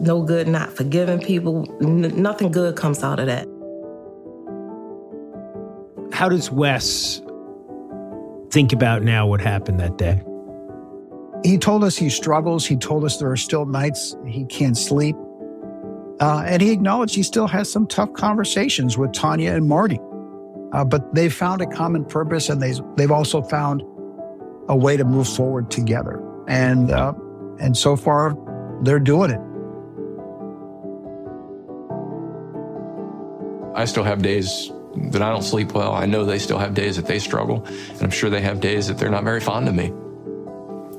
no 0.00 0.22
good 0.22 0.48
not 0.48 0.72
forgiving 0.72 1.20
people. 1.20 1.66
N- 1.80 2.22
nothing 2.22 2.50
good 2.50 2.76
comes 2.76 3.02
out 3.02 3.18
of 3.18 3.26
that. 3.26 3.46
How 6.12 6.28
does 6.28 6.50
Wes 6.50 7.22
think 8.50 8.72
about 8.72 9.02
now 9.02 9.26
what 9.26 9.40
happened 9.40 9.80
that 9.80 9.96
day? 9.96 10.22
He 11.44 11.58
told 11.58 11.84
us 11.84 11.96
he 11.96 12.10
struggles. 12.10 12.66
He 12.66 12.76
told 12.76 13.04
us 13.04 13.18
there 13.18 13.30
are 13.30 13.36
still 13.36 13.66
nights 13.66 14.16
he 14.26 14.44
can't 14.46 14.76
sleep. 14.76 15.16
Uh, 16.20 16.42
and 16.46 16.60
he 16.60 16.72
acknowledged 16.72 17.14
he 17.14 17.22
still 17.22 17.46
has 17.46 17.70
some 17.70 17.86
tough 17.86 18.12
conversations 18.12 18.98
with 18.98 19.12
Tanya 19.12 19.54
and 19.54 19.68
Marty. 19.68 20.00
Uh, 20.72 20.84
but 20.84 21.14
they've 21.14 21.32
found 21.32 21.62
a 21.62 21.66
common 21.66 22.04
purpose 22.04 22.48
and 22.48 22.60
they, 22.60 22.74
they've 22.96 23.10
also 23.10 23.40
found 23.40 23.82
a 24.68 24.76
way 24.76 24.96
to 24.96 25.04
move 25.04 25.28
forward 25.28 25.70
together. 25.70 26.22
And, 26.48 26.90
uh, 26.90 27.14
and 27.60 27.76
so 27.76 27.96
far, 27.96 28.36
they're 28.82 28.98
doing 28.98 29.30
it. 29.30 29.40
I 33.74 33.84
still 33.84 34.04
have 34.04 34.20
days 34.20 34.72
that 35.12 35.22
I 35.22 35.30
don't 35.30 35.42
sleep 35.42 35.72
well. 35.72 35.94
I 35.94 36.06
know 36.06 36.24
they 36.24 36.40
still 36.40 36.58
have 36.58 36.74
days 36.74 36.96
that 36.96 37.06
they 37.06 37.20
struggle. 37.20 37.64
And 37.64 38.02
I'm 38.02 38.10
sure 38.10 38.28
they 38.28 38.40
have 38.40 38.60
days 38.60 38.88
that 38.88 38.98
they're 38.98 39.10
not 39.10 39.22
very 39.22 39.40
fond 39.40 39.68
of 39.68 39.74
me. 39.74 39.92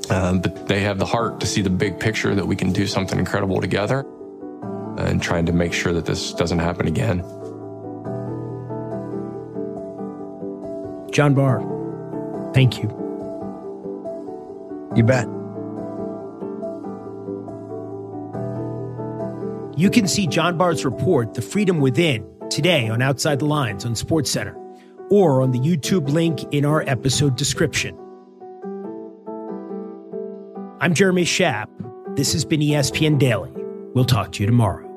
Um, 0.09 0.39
but 0.39 0.67
they 0.67 0.79
have 0.79 0.97
the 0.97 1.05
heart 1.05 1.41
to 1.41 1.45
see 1.45 1.61
the 1.61 1.69
big 1.69 1.99
picture 1.99 2.33
that 2.33 2.47
we 2.47 2.55
can 2.55 2.71
do 2.71 2.87
something 2.87 3.19
incredible 3.19 3.59
together 3.59 4.05
and 5.05 5.21
trying 5.21 5.45
to 5.45 5.53
make 5.53 5.73
sure 5.73 5.93
that 5.93 6.05
this 6.05 6.33
doesn't 6.33 6.59
happen 6.59 6.87
again. 6.87 7.19
John 11.11 11.33
Barr, 11.33 11.61
thank 12.53 12.81
you. 12.81 12.89
You 14.95 15.03
bet. 15.03 15.27
You 19.77 19.89
can 19.89 20.07
see 20.07 20.27
John 20.27 20.57
Barr's 20.57 20.83
report, 20.83 21.35
The 21.35 21.41
Freedom 21.41 21.79
Within, 21.79 22.27
today 22.49 22.89
on 22.89 23.01
Outside 23.01 23.39
the 23.39 23.45
Lines 23.45 23.85
on 23.85 23.93
SportsCenter 23.93 24.55
or 25.09 25.41
on 25.41 25.51
the 25.51 25.59
YouTube 25.59 26.09
link 26.09 26.43
in 26.51 26.65
our 26.65 26.83
episode 26.87 27.35
description. 27.37 27.97
I'm 30.81 30.93
Jeremy 30.93 31.23
Schaap. 31.23 31.67
This 32.15 32.33
has 32.33 32.45
been 32.45 32.59
ESPN 32.61 33.19
Daily. 33.19 33.51
We'll 33.93 34.05
talk 34.05 34.31
to 34.33 34.43
you 34.43 34.47
tomorrow. 34.47 34.88